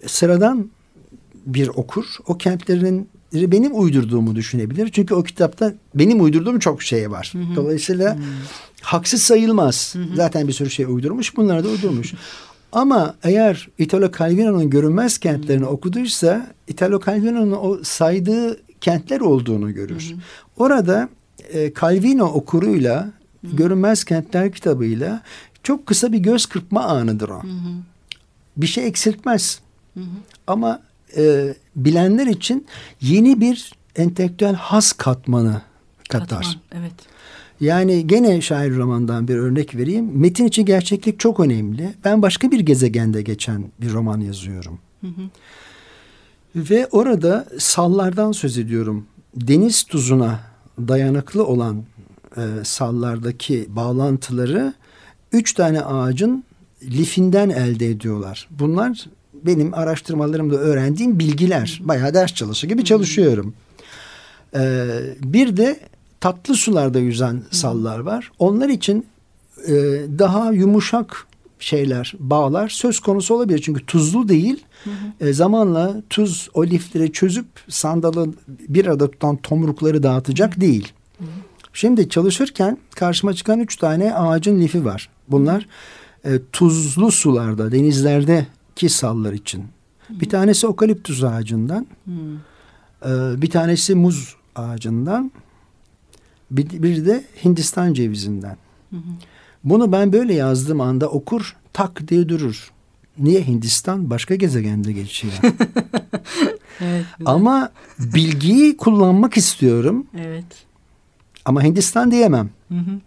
sıradan 0.07 0.69
bir 1.45 1.67
okur 1.67 2.05
o 2.27 2.37
kentlerin 2.37 3.09
benim 3.33 3.79
uydurduğumu 3.79 4.35
düşünebilir. 4.35 4.89
Çünkü 4.91 5.13
o 5.13 5.23
kitapta 5.23 5.73
benim 5.95 6.23
uydurduğum 6.23 6.59
çok 6.59 6.83
şey 6.83 7.11
var. 7.11 7.33
Hı 7.33 7.39
hı. 7.39 7.55
Dolayısıyla 7.55 8.15
hı. 8.15 8.19
haksız 8.81 9.21
sayılmaz. 9.21 9.95
Hı 9.95 9.99
hı. 9.99 10.15
Zaten 10.15 10.47
bir 10.47 10.53
sürü 10.53 10.69
şey 10.69 10.85
uydurmuş. 10.85 11.37
Bunları 11.37 11.63
da 11.63 11.69
uydurmuş. 11.69 12.13
Ama 12.71 13.15
eğer 13.23 13.69
Italo 13.77 14.11
Calvino'nun 14.19 14.69
görünmez 14.69 15.17
kentlerini 15.17 15.65
hı. 15.65 15.69
okuduysa 15.69 16.47
Italo 16.67 17.01
Calvino'nun 17.05 17.57
o 17.61 17.77
saydığı 17.83 18.59
kentler 18.81 19.19
olduğunu 19.19 19.73
görür. 19.73 20.09
Hı 20.09 20.13
hı. 20.13 20.19
Orada 20.57 21.09
e, 21.53 21.73
Calvino 21.81 22.25
okuruyla 22.25 23.11
hı 23.41 23.47
hı. 23.47 23.55
Görünmez 23.55 24.03
Kentler 24.03 24.51
kitabıyla 24.51 25.21
çok 25.63 25.85
kısa 25.85 26.11
bir 26.11 26.19
göz 26.19 26.45
kırpma 26.45 26.83
anıdır 26.83 27.29
o. 27.29 27.43
Hı 27.43 27.47
hı. 27.47 27.71
Bir 28.57 28.67
şey 28.67 28.87
eksiltmez. 28.87 29.59
Hı 29.93 29.99
hı. 29.99 30.05
Ama 30.47 30.81
e, 31.17 31.53
bilenler 31.75 32.27
için 32.27 32.67
yeni 33.01 33.41
bir 33.41 33.73
entelektüel 33.95 34.55
has 34.55 34.91
katmanı 34.91 35.61
katar. 36.09 36.27
Katman, 36.27 36.81
evet. 36.81 36.93
Yani 37.59 38.07
gene 38.07 38.41
şair 38.41 38.75
romandan 38.75 39.27
bir 39.27 39.35
örnek 39.35 39.75
vereyim. 39.75 40.09
Metin 40.13 40.45
içi 40.45 40.65
gerçeklik 40.65 41.19
çok 41.19 41.39
önemli. 41.39 41.93
Ben 42.05 42.21
başka 42.21 42.51
bir 42.51 42.59
gezegende 42.59 43.21
geçen 43.21 43.65
bir 43.81 43.93
roman 43.93 44.19
yazıyorum. 44.19 44.79
Hı 45.01 45.07
hı. 45.07 45.29
Ve 46.55 46.87
orada 46.91 47.47
sallardan 47.59 48.31
söz 48.31 48.57
ediyorum. 48.57 49.05
Deniz 49.35 49.83
tuzuna 49.83 50.39
dayanıklı 50.79 51.45
olan 51.47 51.83
e, 52.37 52.41
sallardaki 52.63 53.65
bağlantıları 53.69 54.73
üç 55.31 55.53
tane 55.53 55.81
ağacın 55.81 56.43
lifinden 56.83 57.49
elde 57.49 57.87
ediyorlar. 57.87 58.47
Bunlar 58.51 59.07
benim 59.47 59.73
araştırmalarımda 59.73 60.55
öğrendiğim 60.55 61.19
bilgiler. 61.19 61.79
Bayağı 61.83 62.13
ders 62.13 62.33
çalışır 62.33 62.67
gibi 62.67 62.85
çalışıyorum. 62.85 63.53
Ee, 64.55 64.87
bir 65.23 65.57
de 65.57 65.79
tatlı 66.19 66.55
sularda 66.55 66.99
yüzen 66.99 67.41
sallar 67.51 67.99
var. 67.99 68.31
Onlar 68.39 68.69
için 68.69 69.05
e, 69.67 69.73
daha 70.19 70.51
yumuşak 70.51 71.27
şeyler, 71.59 72.13
bağlar 72.19 72.69
söz 72.69 72.99
konusu 72.99 73.35
olabilir. 73.35 73.61
Çünkü 73.61 73.85
tuzlu 73.85 74.29
değil. 74.29 74.63
Hı 74.83 74.89
hı. 74.89 75.29
E, 75.29 75.33
zamanla 75.33 76.01
tuz 76.09 76.49
o 76.53 76.65
lifleri 76.65 77.11
çözüp 77.11 77.45
sandalı 77.69 78.33
bir 78.47 78.85
arada 78.85 79.11
tutan 79.11 79.35
tomrukları 79.35 80.03
dağıtacak 80.03 80.57
hı. 80.57 80.61
değil. 80.61 80.93
Hı. 81.19 81.25
Şimdi 81.73 82.09
çalışırken 82.09 82.77
karşıma 82.95 83.33
çıkan 83.33 83.59
üç 83.59 83.75
tane 83.75 84.13
ağacın 84.13 84.61
lifi 84.61 84.85
var. 84.85 85.09
Bunlar 85.27 85.67
e, 86.25 86.29
tuzlu 86.51 87.11
sularda, 87.11 87.71
denizlerde 87.71 88.47
ki 88.77 88.89
sallar 88.89 89.33
için. 89.33 89.65
Hı. 90.07 90.19
Bir 90.19 90.29
tanesi 90.29 90.67
okaliptüs 90.67 91.23
ağacından. 91.23 91.87
Hı. 92.05 92.11
E, 93.09 93.41
bir 93.41 93.49
tanesi 93.49 93.95
muz 93.95 94.35
ağacından. 94.55 95.31
Bir, 96.51 96.83
bir 96.83 97.05
de 97.05 97.23
Hindistan 97.45 97.93
cevizinden. 97.93 98.57
Hı 98.89 98.97
hı. 98.97 99.11
Bunu 99.63 99.91
ben 99.91 100.13
böyle 100.13 100.33
yazdığım 100.33 100.81
anda 100.81 101.09
okur 101.09 101.55
tak 101.73 102.07
diye 102.07 102.29
durur. 102.29 102.71
Niye 103.19 103.47
Hindistan 103.47 104.09
başka 104.09 104.35
gezegende 104.35 104.91
geçiyor? 104.91 105.33
evet, 106.81 107.05
Ama 107.25 107.71
bilgiyi 107.99 108.77
kullanmak 108.77 109.37
istiyorum. 109.37 110.07
Evet. 110.17 110.65
Ama 111.45 111.63
Hindistan 111.63 112.11
diyemem. 112.11 112.49
Hı 112.69 112.77
hı. 112.77 112.99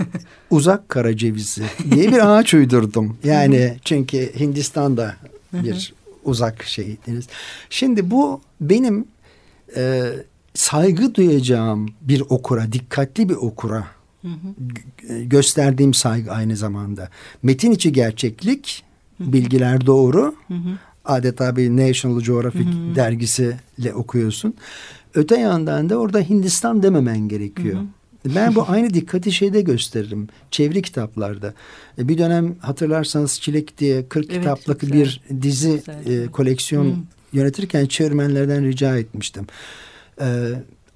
Uzak 0.50 0.88
kara 0.88 1.16
cevizi 1.16 1.64
diye 1.90 2.12
bir 2.12 2.38
ağaç 2.38 2.54
uydurdum. 2.54 3.16
Yani 3.24 3.76
çünkü 3.84 4.32
Hindistan'da 4.40 5.16
bir 5.52 5.94
uzak 6.24 6.62
şey 6.62 6.96
deniz. 7.06 7.28
Şimdi 7.70 8.10
bu 8.10 8.40
benim 8.60 9.04
e, 9.76 10.02
saygı 10.54 11.14
duyacağım 11.14 11.88
bir 12.00 12.22
okura, 12.28 12.72
dikkatli 12.72 13.28
bir 13.28 13.34
okura 13.34 13.86
hı 14.22 14.28
hı. 14.28 15.22
gösterdiğim 15.22 15.94
saygı 15.94 16.32
aynı 16.32 16.56
zamanda. 16.56 17.08
Metin 17.42 17.70
içi 17.70 17.92
gerçeklik, 17.92 18.84
hı 19.18 19.32
bilgiler 19.32 19.86
doğru. 19.86 20.34
Adeta 21.04 21.56
bir 21.56 21.70
National 21.70 22.20
Geographic 22.20 22.68
dergisiyle 22.96 23.94
okuyorsun. 23.94 24.54
Öte 25.14 25.40
yandan 25.40 25.90
da 25.90 25.96
orada 25.96 26.20
Hindistan 26.20 26.82
dememen 26.82 27.28
gerekiyor. 27.28 27.80
Hı 28.22 28.28
hı. 28.28 28.34
Ben 28.34 28.54
bu 28.54 28.64
aynı 28.68 28.94
dikkati 28.94 29.32
şeyde 29.32 29.60
gösteririm. 29.60 30.28
Çeviri 30.50 30.82
kitaplarda. 30.82 31.54
E, 31.98 32.08
bir 32.08 32.18
dönem 32.18 32.56
hatırlarsanız 32.60 33.40
Çilek 33.40 33.78
diye 33.78 34.08
40 34.08 34.26
evet, 34.26 34.40
kitaplık 34.40 34.82
bir 34.82 35.20
dizi 35.42 35.82
e, 36.06 36.26
koleksiyon 36.26 36.84
hmm. 36.84 37.02
yönetirken 37.32 37.86
çevirmenlerden 37.86 38.64
rica 38.64 38.98
etmiştim. 38.98 39.46
Ee, 40.20 40.24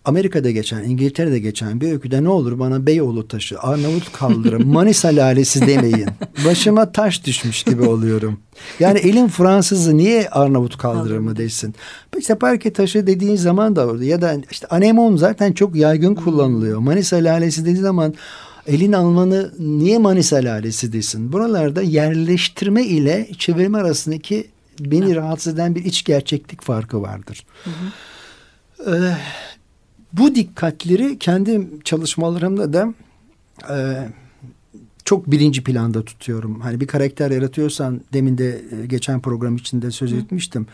Amerika'da 0.06 0.50
geçen, 0.50 0.84
İngiltere'de 0.84 1.38
geçen 1.38 1.80
bir 1.80 1.92
öyküde 1.92 2.24
ne 2.24 2.28
olur 2.28 2.58
bana 2.58 2.86
Beyoğlu 2.86 3.28
taşı, 3.28 3.58
Arnavut 3.58 4.12
kaldırı, 4.12 4.60
Manisa 4.66 5.08
lalesi 5.08 5.66
demeyin. 5.66 6.08
Başıma 6.44 6.92
taş 6.92 7.24
düşmüş 7.24 7.62
gibi 7.62 7.82
oluyorum. 7.82 8.40
Yani 8.80 8.98
elin 8.98 9.28
Fransızı 9.28 9.96
niye 9.96 10.28
Arnavut 10.28 10.78
kaldırır 10.78 11.18
mı 11.18 11.36
desin. 11.36 11.74
İşte 12.18 12.34
parke 12.34 12.72
taşı 12.72 13.06
dediğin 13.06 13.36
zaman 13.36 13.76
da 13.76 13.86
orada 13.86 14.04
ya 14.04 14.22
da 14.22 14.36
işte 14.50 14.66
anemon 14.66 15.16
zaten 15.16 15.52
çok 15.52 15.76
yaygın 15.76 16.14
kullanılıyor. 16.14 16.78
Manisa 16.78 17.16
lalesi 17.16 17.64
dediği 17.64 17.76
zaman 17.76 18.14
elin 18.66 18.92
Almanı 18.92 19.52
niye 19.58 19.98
Manisa 19.98 20.36
lalesi 20.36 20.92
desin. 20.92 21.32
Buralarda 21.32 21.82
yerleştirme 21.82 22.84
ile 22.84 23.28
çevirme 23.38 23.78
arasındaki 23.78 24.46
beni 24.80 25.16
rahatsız 25.16 25.54
eden 25.54 25.74
bir 25.74 25.84
iç 25.84 26.04
gerçeklik 26.04 26.62
farkı 26.62 27.02
vardır. 27.02 27.46
Hı 27.64 27.70
hı. 27.70 27.92
Ee, 28.86 29.16
bu 30.12 30.34
dikkatleri 30.34 31.18
kendi 31.18 31.68
çalışmalarımda 31.84 32.72
da 32.72 32.94
e, 33.70 34.08
çok 35.06 35.30
birinci 35.30 35.64
planda 35.64 36.04
tutuyorum. 36.04 36.60
Hani 36.60 36.80
bir 36.80 36.86
karakter 36.86 37.30
yaratıyorsan 37.30 38.00
demin 38.12 38.38
de 38.38 38.62
e, 38.82 38.86
geçen 38.86 39.20
program 39.20 39.56
içinde 39.56 39.90
söz 39.90 40.12
hı. 40.12 40.16
etmiştim. 40.16 40.66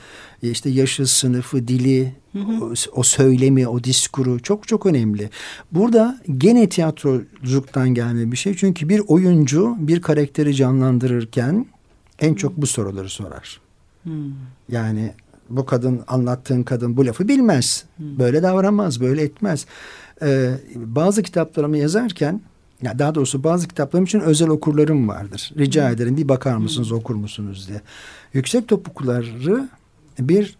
E, 0.42 0.50
işte 0.50 0.70
yaşı, 0.70 1.06
sınıfı, 1.06 1.68
dili, 1.68 2.14
hı 2.32 2.38
hı. 2.38 2.64
O, 2.64 2.72
o 2.92 3.02
söylemi, 3.02 3.68
o 3.68 3.84
diskuru 3.84 4.42
çok 4.42 4.68
çok 4.68 4.86
önemli. 4.86 5.30
Burada 5.72 6.20
gene 6.38 6.68
tiyatroculuktan 6.68 7.88
gelme 7.88 8.32
bir 8.32 8.36
şey. 8.36 8.56
Çünkü 8.56 8.88
bir 8.88 9.02
oyuncu 9.06 9.76
bir 9.78 10.02
karakteri 10.02 10.54
canlandırırken 10.54 11.66
en 12.18 12.34
çok 12.34 12.56
bu 12.56 12.66
soruları 12.66 13.08
sorar. 13.08 13.60
Hmm. 14.02 14.32
Yani 14.68 15.12
bu 15.56 15.66
kadın 15.66 16.00
anlattığın 16.08 16.62
kadın 16.62 16.96
bu 16.96 17.06
lafı 17.06 17.28
bilmez. 17.28 17.84
Hmm. 17.96 18.18
Böyle 18.18 18.42
davranmaz, 18.42 19.00
böyle 19.00 19.22
etmez. 19.22 19.66
Ee, 20.22 20.50
bazı 20.74 21.22
kitaplarımı 21.22 21.78
yazarken 21.78 22.40
ya 22.82 22.98
daha 22.98 23.14
doğrusu 23.14 23.44
bazı 23.44 23.68
kitaplarım 23.68 24.04
için 24.04 24.20
özel 24.20 24.48
okurlarım 24.48 25.08
vardır. 25.08 25.52
Rica 25.58 25.86
hmm. 25.86 25.94
ederim 25.94 26.16
bir 26.16 26.28
bakar 26.28 26.56
mısınız, 26.56 26.90
hmm. 26.90 26.96
okur 26.96 27.14
musunuz 27.14 27.68
diye. 27.68 27.80
Yüksek 28.32 28.68
topukları 28.68 29.68
bir 30.18 30.56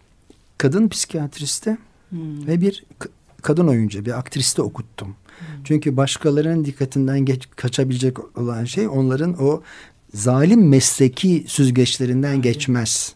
kadın 0.57 0.89
psikiyatriste 0.89 1.77
hmm. 2.09 2.47
ve 2.47 2.61
bir 2.61 2.83
kadın 3.41 3.67
oyuncu, 3.67 4.05
bir 4.05 4.19
aktriste 4.19 4.61
okuttum. 4.61 5.07
Hmm. 5.07 5.47
Çünkü 5.63 5.97
başkalarının 5.97 6.65
dikkatinden 6.65 7.19
geç, 7.19 7.49
kaçabilecek 7.55 8.37
olan 8.37 8.65
şey 8.65 8.87
onların 8.87 9.43
o 9.43 9.61
zalim 10.13 10.69
mesleki 10.69 11.45
süzgeçlerinden 11.47 12.35
hmm. 12.35 12.41
geçmez 12.41 13.15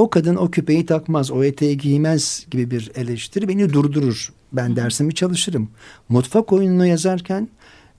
o 0.00 0.10
kadın 0.10 0.36
o 0.36 0.50
küpeyi 0.50 0.86
takmaz, 0.86 1.30
o 1.30 1.44
eteği 1.44 1.78
giymez 1.78 2.46
gibi 2.50 2.70
bir 2.70 2.90
eleştiri 2.94 3.48
beni 3.48 3.72
durdurur. 3.72 4.32
Ben 4.52 4.76
dersimi 4.76 5.14
çalışırım. 5.14 5.68
Mutfak 6.08 6.52
oyununu 6.52 6.86
yazarken 6.86 7.48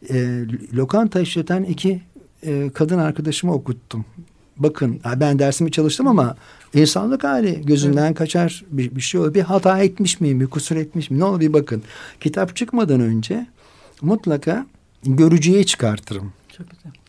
e, 0.10 0.44
lokanta 0.74 1.22
işleten 1.22 1.64
iki 1.64 2.02
e, 2.44 2.70
kadın 2.74 2.98
arkadaşımı 2.98 3.54
okuttum. 3.54 4.06
Bakın 4.58 5.00
ben 5.16 5.40
dersimi 5.40 5.72
çalıştım 5.72 6.08
ama 6.08 6.36
insanlık 6.74 7.24
hali 7.24 7.62
gözünden 7.66 8.06
evet. 8.06 8.18
kaçar 8.18 8.64
bir, 8.72 8.96
bir 8.96 9.02
şey 9.02 9.22
olur. 9.22 9.34
Bir 9.34 9.42
hata 9.42 9.80
etmiş 9.80 10.20
miyim, 10.20 10.40
bir 10.40 10.48
kusur 10.48 10.76
etmiş 10.76 11.10
miyim? 11.10 11.22
Ne 11.22 11.26
olur 11.26 11.40
bir 11.40 11.54
bakın. 11.54 11.84
Kitap 12.20 12.56
çıkmadan 12.56 13.00
önce 13.00 13.48
mutlaka 14.02 14.66
görücüye 15.04 15.64
çıkartırım. 15.64 16.34
Çok 16.58 16.70
güzel. 16.70 17.01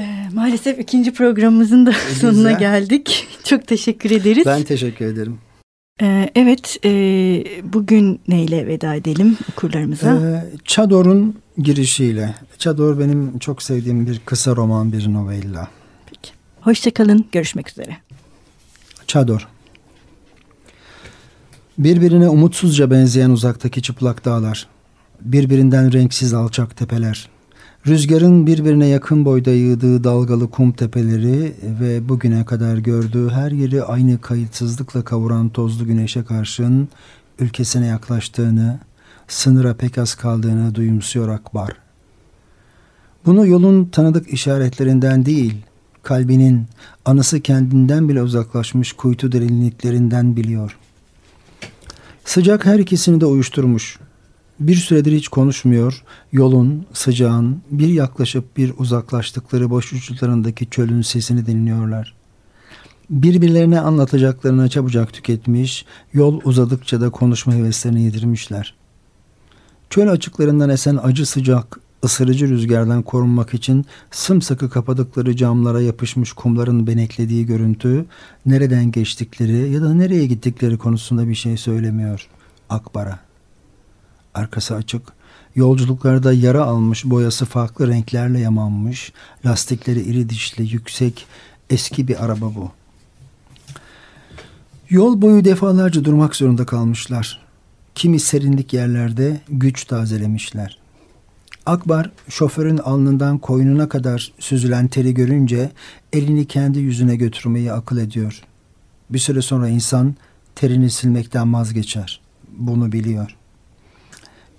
Ee, 0.00 0.28
maalesef 0.34 0.78
ikinci 0.78 1.12
programımızın 1.12 1.86
da 1.86 1.90
Güzel. 1.90 2.14
sonuna 2.32 2.52
geldik. 2.52 3.26
Çok 3.44 3.66
teşekkür 3.66 4.10
ederiz. 4.10 4.46
Ben 4.46 4.62
teşekkür 4.62 5.04
ederim. 5.04 5.38
Ee, 6.02 6.30
evet, 6.34 6.76
e, 6.84 6.90
bugün 7.72 8.20
neyle 8.28 8.66
veda 8.66 8.94
edelim 8.94 9.36
okurlarımıza? 9.52 10.14
Ee, 10.16 10.44
Çador'un 10.64 11.34
girişiyle. 11.58 12.34
Çador 12.58 12.98
benim 12.98 13.38
çok 13.38 13.62
sevdiğim 13.62 14.06
bir 14.06 14.18
kısa 14.18 14.56
roman, 14.56 14.92
bir 14.92 15.12
novella. 15.12 15.68
Peki. 16.06 16.32
Hoşçakalın, 16.60 17.24
görüşmek 17.32 17.70
üzere. 17.70 17.96
Çador. 19.06 19.48
Birbirine 21.78 22.28
umutsuzca 22.28 22.90
benzeyen 22.90 23.30
uzaktaki 23.30 23.82
çıplak 23.82 24.24
dağlar, 24.24 24.66
birbirinden 25.20 25.92
renksiz 25.92 26.34
alçak 26.34 26.76
tepeler, 26.76 27.28
rüzgarın 27.86 28.46
birbirine 28.46 28.86
yakın 28.86 29.24
boyda 29.24 29.50
yığdığı 29.50 30.04
dalgalı 30.04 30.50
kum 30.50 30.72
tepeleri 30.72 31.54
ve 31.80 32.08
bugüne 32.08 32.44
kadar 32.44 32.78
gördüğü 32.78 33.28
her 33.28 33.50
yeri 33.50 33.82
aynı 33.82 34.20
kayıtsızlıkla 34.20 35.04
kavuran 35.04 35.48
tozlu 35.48 35.86
güneşe 35.86 36.24
karşın 36.24 36.88
ülkesine 37.38 37.86
yaklaştığını, 37.86 38.78
sınıra 39.28 39.74
pek 39.74 39.98
az 39.98 40.14
kaldığını 40.14 40.74
duyumsuyor 40.74 41.28
Akbar. 41.28 41.72
Bunu 43.26 43.46
yolun 43.46 43.84
tanıdık 43.84 44.32
işaretlerinden 44.32 45.26
değil, 45.26 45.54
kalbinin 46.02 46.66
anısı 47.04 47.40
kendinden 47.40 48.08
bile 48.08 48.22
uzaklaşmış 48.22 48.92
kuytu 48.92 49.32
derinliklerinden 49.32 50.36
biliyor. 50.36 50.78
Sıcak 52.24 52.66
her 52.66 52.78
ikisini 52.78 53.20
de 53.20 53.26
uyuşturmuş. 53.26 53.98
Bir 54.60 54.74
süredir 54.74 55.12
hiç 55.12 55.28
konuşmuyor, 55.28 56.04
yolun, 56.32 56.86
sıcağın, 56.92 57.62
bir 57.70 57.88
yaklaşıp 57.88 58.56
bir 58.56 58.72
uzaklaştıkları 58.78 59.70
boş 59.70 59.92
uçlarındaki 59.92 60.70
çölün 60.70 61.02
sesini 61.02 61.46
dinliyorlar. 61.46 62.14
Birbirlerine 63.10 63.80
anlatacaklarını 63.80 64.68
çabucak 64.68 65.12
tüketmiş, 65.12 65.84
yol 66.12 66.40
uzadıkça 66.44 67.00
da 67.00 67.10
konuşma 67.10 67.54
heveslerini 67.54 68.02
yedirmişler. 68.02 68.74
Çöl 69.90 70.08
açıklarından 70.08 70.70
esen 70.70 70.98
acı 71.02 71.26
sıcak, 71.26 71.80
ısırıcı 72.04 72.48
rüzgardan 72.48 73.02
korunmak 73.02 73.54
için 73.54 73.84
sımsıkı 74.10 74.70
kapadıkları 74.70 75.36
camlara 75.36 75.80
yapışmış 75.80 76.32
kumların 76.32 76.86
beneklediği 76.86 77.46
görüntü 77.46 78.04
nereden 78.46 78.90
geçtikleri 78.90 79.72
ya 79.72 79.82
da 79.82 79.94
nereye 79.94 80.26
gittikleri 80.26 80.78
konusunda 80.78 81.28
bir 81.28 81.34
şey 81.34 81.56
söylemiyor 81.56 82.28
Akbar'a. 82.68 83.29
Arkası 84.34 84.74
açık, 84.74 85.02
yolculuklarda 85.54 86.32
yara 86.32 86.64
almış 86.64 87.04
boyası 87.04 87.44
farklı 87.44 87.88
renklerle 87.88 88.40
yamanmış, 88.40 89.12
lastikleri 89.46 90.00
iri 90.00 90.28
dişli, 90.28 90.72
yüksek, 90.72 91.26
eski 91.70 92.08
bir 92.08 92.24
araba 92.24 92.54
bu. 92.54 92.70
Yol 94.90 95.22
boyu 95.22 95.44
defalarca 95.44 96.04
durmak 96.04 96.36
zorunda 96.36 96.66
kalmışlar. 96.66 97.40
Kimi 97.94 98.20
serinlik 98.20 98.72
yerlerde 98.72 99.40
güç 99.48 99.84
tazelemişler. 99.84 100.78
Akbar 101.66 102.10
şoförün 102.28 102.78
alnından 102.78 103.38
koynuna 103.38 103.88
kadar 103.88 104.32
süzülen 104.38 104.88
teri 104.88 105.14
görünce 105.14 105.70
elini 106.12 106.46
kendi 106.46 106.78
yüzüne 106.78 107.16
götürmeyi 107.16 107.72
akıl 107.72 107.98
ediyor. 107.98 108.42
Bir 109.10 109.18
süre 109.18 109.42
sonra 109.42 109.68
insan 109.68 110.14
terini 110.54 110.90
silmekten 110.90 111.54
vazgeçer. 111.54 112.20
Bunu 112.58 112.92
biliyor. 112.92 113.36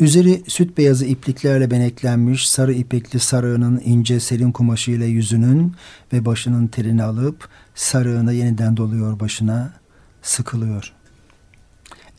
Üzeri 0.02 0.44
süt 0.48 0.78
beyazı 0.78 1.06
ipliklerle 1.06 1.72
beneklenmiş 1.72 2.50
sarı 2.50 2.74
ipekli 2.74 3.20
sarığının 3.20 3.82
ince 3.86 4.20
selin 4.20 4.52
kumaşıyla 4.52 5.06
yüzünün 5.06 5.76
ve 6.14 6.26
başının 6.26 6.68
terini 6.68 7.04
alıp 7.04 7.50
sarığını 7.76 8.34
yeniden 8.34 8.78
doluyor 8.78 9.20
başına, 9.20 9.74
sıkılıyor. 10.22 10.94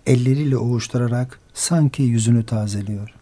Elleriyle 0.07 0.57
ovuşturarak 0.57 1.39
sanki 1.55 2.03
yüzünü 2.03 2.47
tazeliyor. 2.47 3.15